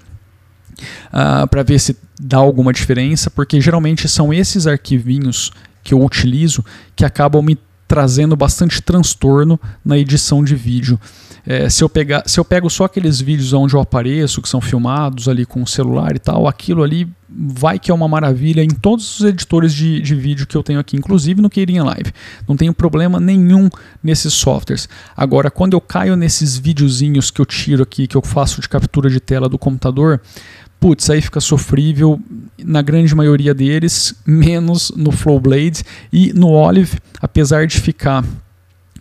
Uh, 0.78 0.84
ah, 1.14 1.48
para 1.48 1.64
ver 1.64 1.80
se 1.80 1.96
dá 2.20 2.38
alguma 2.38 2.74
diferença, 2.74 3.30
porque 3.30 3.62
geralmente 3.62 4.10
são 4.10 4.34
esses 4.34 4.68
arquivinhos 4.68 5.52
que 5.82 5.94
eu 5.94 6.04
utilizo 6.04 6.66
que 6.96 7.06
acabam 7.06 7.42
me 7.42 7.58
trazendo 7.88 8.36
bastante 8.36 8.82
transtorno 8.82 9.60
na 9.84 9.98
edição 9.98 10.44
de 10.44 10.56
vídeo. 10.56 11.00
É, 11.46 11.70
se, 11.70 11.84
eu 11.84 11.90
pegar, 11.90 12.24
se 12.26 12.40
eu 12.40 12.46
pego 12.46 12.70
só 12.70 12.86
aqueles 12.86 13.22
vídeos 13.22 13.54
onde 13.54 13.76
eu 13.76 13.80
apareço, 13.80 14.42
que 14.42 14.50
são 14.50 14.60
filmados 14.60 15.30
ali 15.30 15.46
com 15.46 15.62
o 15.62 15.68
celular 15.68 16.16
e 16.16 16.20
tal, 16.20 16.48
aquilo 16.48 16.82
ali 16.82 17.08
vai 17.30 17.78
que 17.78 17.92
é 17.92 17.94
uma 17.94 18.08
maravilha 18.08 18.64
em 18.64 18.70
todos 18.70 19.20
os 19.20 19.26
editores 19.26 19.74
de, 19.74 20.02
de 20.02 20.16
vídeo 20.16 20.48
que 20.48 20.56
eu 20.56 20.64
tenho 20.64 20.80
aqui, 20.80 20.98
inclusive 20.98 21.42
no 21.42 21.50
Queirinha 21.50 21.84
Live. 21.84 22.12
Não 22.48 22.56
tenho 22.56 22.74
problema 22.74 23.20
nenhum 23.20 23.70
nesses 24.04 24.34
softwares. 24.34 24.90
Agora, 25.16 25.52
quando 25.52 25.74
eu 25.74 25.82
caio 25.82 26.16
nesses 26.16 26.58
videozinhos 26.58 27.30
que 27.30 27.40
eu 27.40 27.46
tiro 27.46 27.84
aqui, 27.84 28.08
que 28.08 28.18
eu 28.18 28.22
faço 28.24 28.60
de 28.60 28.68
captura 28.68 29.10
de 29.10 29.20
tela 29.20 29.48
do 29.48 29.60
computador, 29.60 30.22
putz, 30.80 31.10
aí 31.10 31.22
fica 31.22 31.40
sofrível 31.40 32.20
na 32.64 32.82
grande 32.82 33.14
maioria 33.16 33.54
deles, 33.54 34.16
menos 34.26 34.92
no 34.96 35.12
Flowblade 35.12 35.84
e 36.12 36.32
no 36.34 36.50
Olive, 36.50 36.98
apesar 37.22 37.68
de 37.68 37.80
ficar 37.80 38.24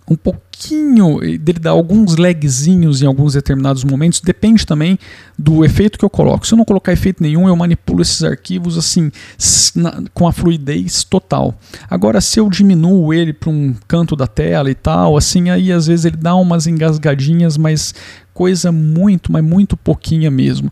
um 0.08 0.16
pouquinho, 0.16 1.18
dele 1.38 1.58
dar 1.58 1.70
alguns 1.70 2.16
lagzinhos 2.16 3.00
em 3.00 3.06
alguns 3.06 3.32
determinados 3.32 3.84
momentos, 3.84 4.20
depende 4.20 4.66
também 4.66 4.98
do 5.38 5.64
efeito 5.64 5.98
que 5.98 6.04
eu 6.04 6.10
coloco. 6.10 6.46
Se 6.46 6.52
eu 6.52 6.58
não 6.58 6.64
colocar 6.64 6.92
efeito 6.92 7.22
nenhum, 7.22 7.48
eu 7.48 7.56
manipulo 7.56 8.02
esses 8.02 8.22
arquivos 8.22 8.76
assim 8.76 9.10
com 10.12 10.28
a 10.28 10.32
fluidez 10.32 11.04
total. 11.04 11.54
Agora, 11.88 12.20
se 12.20 12.38
eu 12.38 12.50
diminuo 12.50 13.14
ele 13.14 13.32
para 13.32 13.48
um 13.48 13.74
canto 13.88 14.14
da 14.14 14.26
tela 14.26 14.70
e 14.70 14.74
tal, 14.74 15.16
assim, 15.16 15.48
aí 15.48 15.72
às 15.72 15.87
vezes 15.87 16.04
ele 16.04 16.18
dá 16.18 16.34
umas 16.34 16.66
engasgadinhas, 16.66 17.56
mas 17.56 17.94
coisa 18.34 18.70
muito, 18.70 19.32
mas 19.32 19.42
muito 19.42 19.74
pouquinha 19.74 20.30
mesmo. 20.30 20.70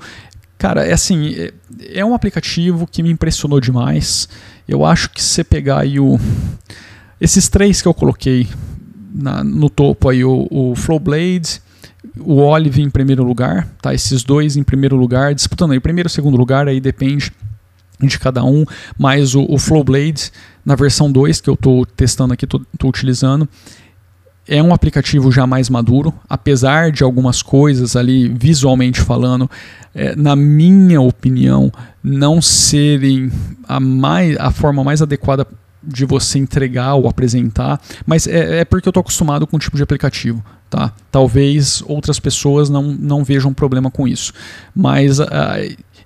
Cara, 0.63 0.87
é 0.87 0.93
assim, 0.93 1.35
é, 1.35 1.53
é 1.93 2.05
um 2.05 2.15
aplicativo 2.15 2.87
que 2.87 3.03
me 3.03 3.11
impressionou 3.11 3.61
demais. 3.61 4.29
Eu 4.69 4.87
acho 4.87 5.11
que 5.11 5.21
se 5.21 5.31
você 5.31 5.43
pegar 5.43 5.81
aí 5.81 5.99
o 5.99 6.21
esses 7.21 7.49
três 7.49 7.83
que 7.83 7.89
eu 7.89 7.93
coloquei 7.93 8.47
na, 9.13 9.43
no 9.43 9.69
topo 9.69 10.09
aí, 10.09 10.25
o, 10.25 10.47
o 10.49 10.77
Flowblade, 10.77 11.61
o 12.17 12.37
Olive 12.37 12.81
em 12.81 12.91
primeiro 12.91 13.25
lugar, 13.25 13.67
tá? 13.83 13.93
Esses 13.93 14.23
dois 14.23 14.57
em 14.57 14.63
primeiro 14.63 14.95
lugar, 14.95 15.35
disputando 15.35 15.73
aí 15.73 15.81
primeiro 15.81 16.07
e 16.07 16.13
segundo 16.13 16.37
lugar, 16.37 16.69
aí 16.69 16.81
depende 16.81 17.33
de 18.01 18.17
cada 18.21 18.45
um, 18.45 18.65
mas 18.97 19.35
o, 19.35 19.45
o 19.49 19.59
Flowblade 19.59 20.31
na 20.65 20.77
versão 20.77 21.11
2 21.11 21.41
que 21.41 21.51
eu 21.51 21.55
estou 21.55 21.85
testando 21.85 22.35
aqui, 22.35 22.45
estou 22.45 22.63
utilizando, 22.85 23.49
é 24.47 24.63
um 24.63 24.75
aplicativo 24.75 25.31
já 25.31 25.47
mais 25.47 25.71
maduro, 25.71 26.13
apesar 26.29 26.91
de 26.91 27.03
algumas 27.03 27.43
coisas 27.43 27.95
ali 27.97 28.29
visualmente 28.29 29.01
falando, 29.01 29.51
é, 29.95 30.17
na 30.17 30.35
minha 30.35 31.01
opinião, 31.01 31.73
não 32.03 32.43
serem 32.43 33.31
a, 33.69 33.79
mais, 33.79 34.37
a 34.39 34.51
forma 34.51 34.83
mais 34.83 35.01
adequada 35.01 35.47
de 35.83 36.05
você 36.05 36.39
entregar 36.39 36.95
ou 36.95 37.09
apresentar, 37.09 37.81
mas 38.07 38.27
é, 38.27 38.61
é 38.61 38.65
porque 38.65 38.89
eu 38.89 38.91
estou 38.91 39.01
acostumado 39.01 39.47
com 39.47 39.57
o 39.57 39.61
tipo 39.61 39.77
de 39.77 39.83
aplicativo. 39.83 40.43
Tá? 40.71 40.91
Talvez 41.11 41.83
outras 41.87 42.19
pessoas 42.19 42.71
não, 42.71 42.83
não 42.83 43.23
vejam 43.23 43.53
problema 43.53 43.91
com 43.91 44.09
isso. 44.09 44.33
Mas 44.75 45.19
uh, 45.19 45.27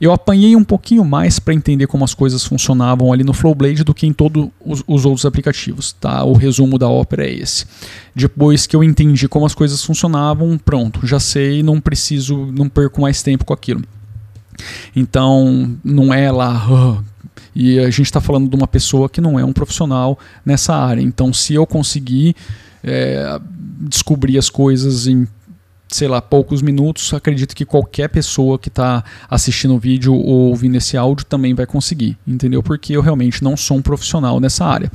eu 0.01 0.13
apanhei 0.13 0.55
um 0.55 0.65
pouquinho 0.65 1.05
mais 1.05 1.39
para 1.39 1.55
entender 1.55 1.87
como 1.87 2.05
as 2.05 2.15
coisas 2.15 2.45
funcionavam 2.45 3.13
ali 3.13 3.25
no 3.25 3.33
Flowblade 3.33 3.85
do 3.85 3.95
que 3.95 4.07
em 4.07 4.13
todos 4.13 4.49
os, 4.65 4.83
os, 4.87 5.05
outros 5.05 5.25
aplicativos. 5.25 5.93
Tá? 5.93 6.25
O 6.25 6.33
resumo 6.33 6.79
da 6.79 6.89
ópera 6.89 7.27
é 7.27 7.33
esse. 7.33 7.67
Depois 8.15 8.67
que 8.67 8.77
eu 8.77 8.85
entendi 8.85 9.29
como 9.29 9.47
as 9.47 9.55
coisas 9.55 9.83
funcionavam, 9.83 10.59
pronto, 10.59 11.07
já 11.07 11.21
sei, 11.21 11.63
não 11.63 11.81
preciso, 11.81 12.53
não 12.53 12.69
perco 12.69 13.01
mais 13.01 13.23
tempo 13.23 13.45
com 13.45 13.53
aquilo. 13.53 13.83
Então, 14.95 15.77
não 15.85 16.13
é 16.15 16.33
lá, 16.33 17.03
e 17.55 17.79
a 17.79 17.91
gente 17.91 18.03
está 18.03 18.21
falando 18.21 18.51
de 18.51 18.57
uma 18.57 18.67
pessoa 18.67 19.09
que 19.09 19.21
não 19.21 19.39
é 19.39 19.45
um 19.45 19.53
profissional 19.53 20.19
nessa 20.45 20.75
área. 20.75 21.01
Então, 21.01 21.33
se 21.33 21.55
eu 21.55 21.67
conseguir 21.67 22.37
é, 22.85 23.41
descobrir 23.81 24.39
as 24.39 24.51
coisas 24.51 25.07
em 25.07 25.27
sei 25.89 26.09
lá, 26.09 26.21
poucos 26.21 26.63
minutos, 26.63 27.15
acredito 27.15 27.55
que 27.55 27.65
qualquer 27.65 28.09
pessoa 28.09 28.59
que 28.59 28.69
está 28.69 29.05
assistindo 29.31 29.75
o 29.75 29.79
vídeo 29.79 30.15
ou 30.15 30.49
ouvindo 30.49 30.77
esse 30.77 30.97
áudio 30.97 31.25
também 31.25 31.55
vai 31.55 31.67
conseguir, 31.67 32.19
entendeu? 32.27 32.63
Porque 32.63 32.93
eu 32.93 33.01
realmente 33.01 33.43
não 33.43 33.57
sou 33.57 33.77
um 33.77 33.83
profissional 33.83 34.41
nessa 34.41 34.65
área. 34.65 34.91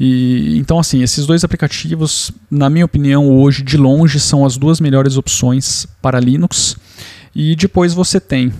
E 0.00 0.56
então 0.56 0.78
assim, 0.78 1.02
esses 1.02 1.26
dois 1.26 1.44
aplicativos, 1.44 2.32
na 2.50 2.70
minha 2.70 2.84
opinião, 2.84 3.30
hoje 3.30 3.62
de 3.62 3.76
longe 3.76 4.18
são 4.18 4.44
as 4.44 4.56
duas 4.56 4.80
melhores 4.80 5.16
opções 5.16 5.86
para 6.00 6.18
Linux. 6.18 6.76
E 7.34 7.54
depois 7.54 7.92
você 7.92 8.18
tem 8.18 8.52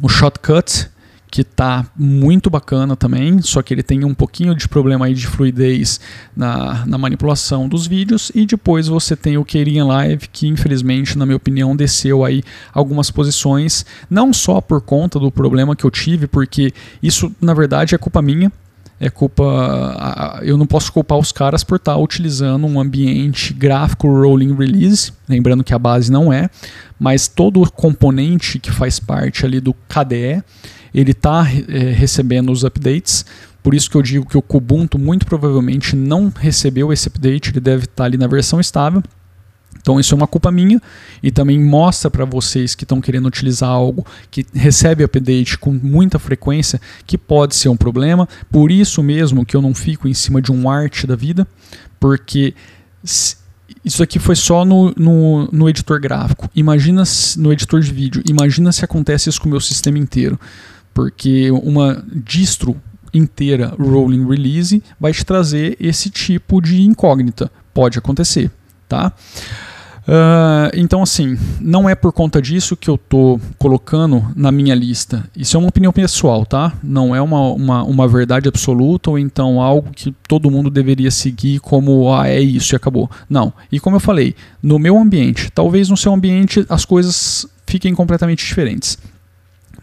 o 0.00 0.08
Shotcut, 0.08 0.88
que 1.32 1.40
está 1.40 1.86
muito 1.96 2.50
bacana 2.50 2.94
também, 2.94 3.40
só 3.40 3.62
que 3.62 3.72
ele 3.72 3.82
tem 3.82 4.04
um 4.04 4.12
pouquinho 4.12 4.54
de 4.54 4.68
problema 4.68 5.06
aí 5.06 5.14
de 5.14 5.26
fluidez 5.26 5.98
na, 6.36 6.84
na 6.84 6.98
manipulação 6.98 7.66
dos 7.66 7.86
vídeos, 7.86 8.30
e 8.34 8.44
depois 8.44 8.86
você 8.86 9.16
tem 9.16 9.38
o 9.38 9.44
Keirin 9.44 9.80
Live, 9.80 10.28
que 10.30 10.46
infelizmente, 10.46 11.16
na 11.16 11.24
minha 11.24 11.38
opinião, 11.38 11.74
desceu 11.74 12.22
aí 12.22 12.42
algumas 12.70 13.10
posições, 13.10 13.86
não 14.10 14.30
só 14.30 14.60
por 14.60 14.82
conta 14.82 15.18
do 15.18 15.32
problema 15.32 15.74
que 15.74 15.84
eu 15.84 15.90
tive, 15.90 16.26
porque 16.26 16.70
isso 17.02 17.34
na 17.40 17.54
verdade 17.54 17.94
é 17.94 17.98
culpa 17.98 18.20
minha, 18.20 18.52
é 19.00 19.08
culpa. 19.08 20.38
Eu 20.42 20.58
não 20.58 20.66
posso 20.66 20.92
culpar 20.92 21.16
os 21.16 21.32
caras 21.32 21.64
por 21.64 21.76
estar 21.76 21.94
tá 21.94 21.98
utilizando 21.98 22.66
um 22.66 22.78
ambiente 22.78 23.54
gráfico 23.54 24.06
rolling 24.06 24.54
release, 24.54 25.10
lembrando 25.26 25.64
que 25.64 25.72
a 25.72 25.78
base 25.78 26.12
não 26.12 26.30
é, 26.30 26.50
mas 27.00 27.26
todo 27.26 27.62
o 27.62 27.72
componente 27.72 28.58
que 28.58 28.70
faz 28.70 29.00
parte 29.00 29.46
ali 29.46 29.60
do 29.60 29.72
KDE 29.72 30.44
ele 30.94 31.12
está 31.12 31.46
é, 31.68 31.78
recebendo 31.90 32.50
os 32.50 32.64
updates. 32.64 33.24
Por 33.62 33.74
isso 33.74 33.90
que 33.90 33.96
eu 33.96 34.02
digo 34.02 34.26
que 34.26 34.36
o 34.36 34.42
Kubuntu 34.42 34.98
muito 34.98 35.24
provavelmente 35.24 35.94
não 35.94 36.32
recebeu 36.34 36.92
esse 36.92 37.08
update, 37.08 37.50
ele 37.50 37.60
deve 37.60 37.84
estar 37.84 37.94
tá 37.94 38.04
ali 38.04 38.16
na 38.16 38.26
versão 38.26 38.60
estável. 38.60 39.02
Então 39.80 39.98
isso 39.98 40.14
é 40.14 40.16
uma 40.16 40.28
culpa 40.28 40.50
minha 40.50 40.80
e 41.22 41.30
também 41.30 41.58
mostra 41.60 42.08
para 42.08 42.24
vocês 42.24 42.74
que 42.74 42.84
estão 42.84 43.00
querendo 43.00 43.26
utilizar 43.26 43.68
algo 43.68 44.06
que 44.30 44.46
recebe 44.54 45.02
update 45.02 45.58
com 45.58 45.72
muita 45.72 46.18
frequência 46.18 46.80
que 47.04 47.18
pode 47.18 47.56
ser 47.56 47.68
um 47.68 47.76
problema. 47.76 48.28
Por 48.50 48.70
isso 48.70 49.02
mesmo 49.02 49.44
que 49.44 49.56
eu 49.56 49.62
não 49.62 49.74
fico 49.74 50.06
em 50.06 50.14
cima 50.14 50.40
de 50.40 50.52
um 50.52 50.70
art 50.70 51.04
da 51.04 51.16
vida, 51.16 51.46
porque 51.98 52.54
isso 53.84 54.02
aqui 54.02 54.20
foi 54.20 54.36
só 54.36 54.64
no, 54.64 54.92
no, 54.96 55.48
no 55.50 55.68
editor 55.68 56.00
gráfico. 56.00 56.48
Imagina 56.54 57.02
no 57.36 57.52
editor 57.52 57.80
de 57.80 57.92
vídeo. 57.92 58.22
Imagina 58.28 58.70
se 58.70 58.84
acontece 58.84 59.28
isso 59.28 59.40
com 59.40 59.48
o 59.48 59.50
meu 59.50 59.60
sistema 59.60 59.98
inteiro 59.98 60.38
porque 60.92 61.50
uma 61.50 62.04
distro 62.12 62.76
inteira 63.12 63.74
rolling 63.78 64.26
release 64.26 64.82
vai 64.98 65.12
te 65.12 65.24
trazer 65.24 65.76
esse 65.78 66.10
tipo 66.10 66.60
de 66.60 66.82
incógnita. 66.82 67.50
Pode 67.74 67.98
acontecer, 67.98 68.50
tá? 68.88 69.12
Uh, 70.02 70.74
então, 70.74 71.00
assim, 71.00 71.38
não 71.60 71.88
é 71.88 71.94
por 71.94 72.12
conta 72.12 72.42
disso 72.42 72.76
que 72.76 72.90
eu 72.90 72.96
estou 72.96 73.40
colocando 73.56 74.24
na 74.34 74.50
minha 74.50 74.74
lista. 74.74 75.24
Isso 75.36 75.56
é 75.56 75.60
uma 75.60 75.68
opinião 75.68 75.92
pessoal, 75.92 76.44
tá? 76.44 76.72
Não 76.82 77.14
é 77.14 77.22
uma, 77.22 77.52
uma, 77.52 77.84
uma 77.84 78.08
verdade 78.08 78.48
absoluta 78.48 79.10
ou 79.10 79.18
então 79.18 79.60
algo 79.60 79.90
que 79.92 80.12
todo 80.26 80.50
mundo 80.50 80.70
deveria 80.70 81.10
seguir 81.10 81.60
como, 81.60 82.12
ah, 82.12 82.28
é 82.28 82.40
isso 82.40 82.74
e 82.74 82.76
acabou. 82.76 83.08
Não. 83.30 83.52
E 83.70 83.78
como 83.78 83.96
eu 83.96 84.00
falei, 84.00 84.34
no 84.62 84.78
meu 84.78 84.98
ambiente, 84.98 85.50
talvez 85.50 85.88
no 85.88 85.96
seu 85.96 86.12
ambiente 86.12 86.66
as 86.68 86.84
coisas 86.84 87.46
fiquem 87.64 87.94
completamente 87.94 88.44
diferentes. 88.44 88.98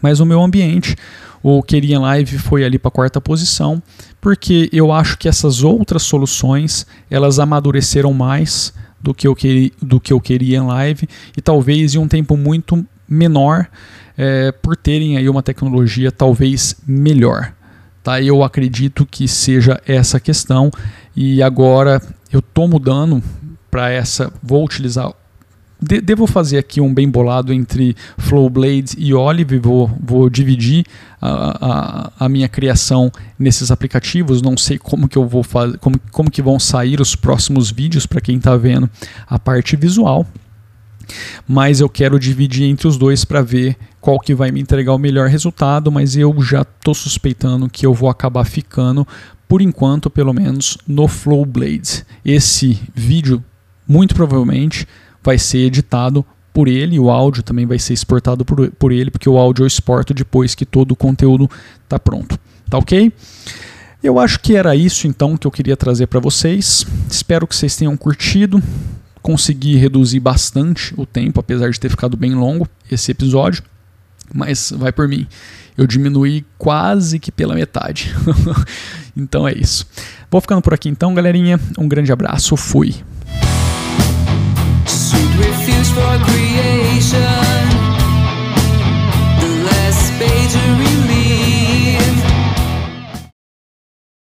Mas 0.00 0.20
o 0.20 0.26
meu 0.26 0.42
ambiente, 0.42 0.96
o 1.42 1.62
Queria 1.62 1.98
Live 1.98 2.38
foi 2.38 2.64
ali 2.64 2.78
para 2.78 2.88
a 2.88 2.92
quarta 2.92 3.20
posição, 3.20 3.82
porque 4.20 4.68
eu 4.72 4.92
acho 4.92 5.16
que 5.18 5.28
essas 5.28 5.62
outras 5.62 6.02
soluções 6.02 6.86
elas 7.10 7.38
amadureceram 7.38 8.12
mais 8.12 8.72
do 9.00 9.14
que 9.14 9.26
eu, 9.26 9.34
queria, 9.34 9.70
do 9.80 9.98
que 9.98 10.12
eu 10.12 10.20
queria 10.20 10.58
em 10.58 10.66
live 10.66 11.08
e 11.36 11.40
talvez 11.40 11.94
em 11.94 11.98
um 11.98 12.06
tempo 12.06 12.36
muito 12.36 12.84
menor 13.08 13.66
é, 14.16 14.52
por 14.52 14.76
terem 14.76 15.16
aí 15.16 15.28
uma 15.28 15.42
tecnologia 15.42 16.12
talvez 16.12 16.76
melhor. 16.86 17.54
Tá? 18.02 18.20
Eu 18.20 18.42
acredito 18.44 19.06
que 19.06 19.26
seja 19.26 19.80
essa 19.86 20.20
questão 20.20 20.70
e 21.16 21.42
agora 21.42 22.02
eu 22.30 22.40
estou 22.40 22.68
mudando 22.68 23.22
para 23.70 23.90
essa, 23.90 24.32
vou 24.42 24.64
utilizar 24.64 25.12
de, 25.80 26.00
devo 26.00 26.26
fazer 26.26 26.58
aqui 26.58 26.80
um 26.80 26.92
bem 26.92 27.08
bolado 27.08 27.52
entre 27.52 27.96
Flowblade 28.18 28.94
e 28.98 29.14
Olive, 29.14 29.58
vou, 29.58 29.90
vou 30.02 30.28
dividir 30.28 30.84
a, 31.20 31.30
a, 32.18 32.26
a, 32.26 32.28
minha 32.28 32.48
criação 32.48 33.10
nesses 33.38 33.70
aplicativos, 33.70 34.42
não 34.42 34.56
sei 34.56 34.78
como 34.78 35.08
que 35.08 35.16
eu 35.16 35.26
vou 35.26 35.42
fazer, 35.42 35.78
como, 35.78 35.98
como 36.12 36.30
que 36.30 36.42
vão 36.42 36.58
sair 36.58 37.00
os 37.00 37.16
próximos 37.16 37.70
vídeos 37.70 38.06
para 38.06 38.20
quem 38.20 38.36
está 38.36 38.56
vendo 38.56 38.90
a 39.26 39.38
parte 39.38 39.74
visual, 39.76 40.26
mas 41.48 41.80
eu 41.80 41.88
quero 41.88 42.18
dividir 42.18 42.64
entre 42.64 42.86
os 42.86 42.96
dois 42.96 43.24
para 43.24 43.42
ver 43.42 43.76
qual 44.00 44.18
que 44.18 44.34
vai 44.34 44.50
me 44.50 44.60
entregar 44.60 44.94
o 44.94 44.98
melhor 44.98 45.28
resultado, 45.28 45.90
mas 45.90 46.16
eu 46.16 46.34
já 46.42 46.62
estou 46.62 46.94
suspeitando 46.94 47.68
que 47.68 47.84
eu 47.84 47.92
vou 47.94 48.08
acabar 48.08 48.44
ficando, 48.44 49.06
por 49.48 49.60
enquanto 49.60 50.08
pelo 50.08 50.32
menos, 50.32 50.78
no 50.86 51.08
Flowblade. 51.08 52.04
Esse 52.24 52.78
vídeo, 52.94 53.42
muito 53.86 54.14
provavelmente, 54.14 54.86
vai 55.22 55.38
ser 55.38 55.58
editado 55.58 56.24
por 56.52 56.68
ele, 56.68 56.98
o 56.98 57.10
áudio 57.10 57.42
também 57.42 57.66
vai 57.66 57.78
ser 57.78 57.94
exportado 57.94 58.44
por, 58.44 58.70
por 58.72 58.92
ele, 58.92 59.10
porque 59.10 59.28
o 59.28 59.38
áudio 59.38 59.62
eu 59.62 59.66
exporto 59.66 60.12
depois 60.12 60.54
que 60.54 60.66
todo 60.66 60.92
o 60.92 60.96
conteúdo 60.96 61.48
está 61.84 61.98
pronto. 61.98 62.38
Tá 62.68 62.78
ok? 62.78 63.12
Eu 64.02 64.18
acho 64.18 64.40
que 64.40 64.56
era 64.56 64.74
isso 64.74 65.06
então 65.06 65.36
que 65.36 65.46
eu 65.46 65.50
queria 65.50 65.76
trazer 65.76 66.06
para 66.06 66.20
vocês. 66.20 66.86
Espero 67.10 67.46
que 67.46 67.54
vocês 67.54 67.76
tenham 67.76 67.96
curtido. 67.96 68.62
Consegui 69.20 69.76
reduzir 69.76 70.20
bastante 70.20 70.94
o 70.96 71.04
tempo, 71.04 71.38
apesar 71.38 71.70
de 71.70 71.78
ter 71.78 71.90
ficado 71.90 72.16
bem 72.16 72.34
longo 72.34 72.66
esse 72.90 73.10
episódio. 73.10 73.62
Mas 74.32 74.72
vai 74.74 74.90
por 74.90 75.06
mim. 75.06 75.26
Eu 75.76 75.86
diminuí 75.86 76.46
quase 76.56 77.18
que 77.18 77.30
pela 77.30 77.54
metade. 77.54 78.14
então 79.14 79.46
é 79.46 79.52
isso. 79.52 79.86
Vou 80.30 80.40
ficando 80.40 80.62
por 80.62 80.72
aqui 80.72 80.88
então, 80.88 81.12
galerinha. 81.12 81.60
Um 81.78 81.86
grande 81.86 82.10
abraço. 82.10 82.56
Fui. 82.56 82.94
who'd 85.12 85.46
refuse 85.46 85.90
for 85.90 86.18
greed. 86.24 86.49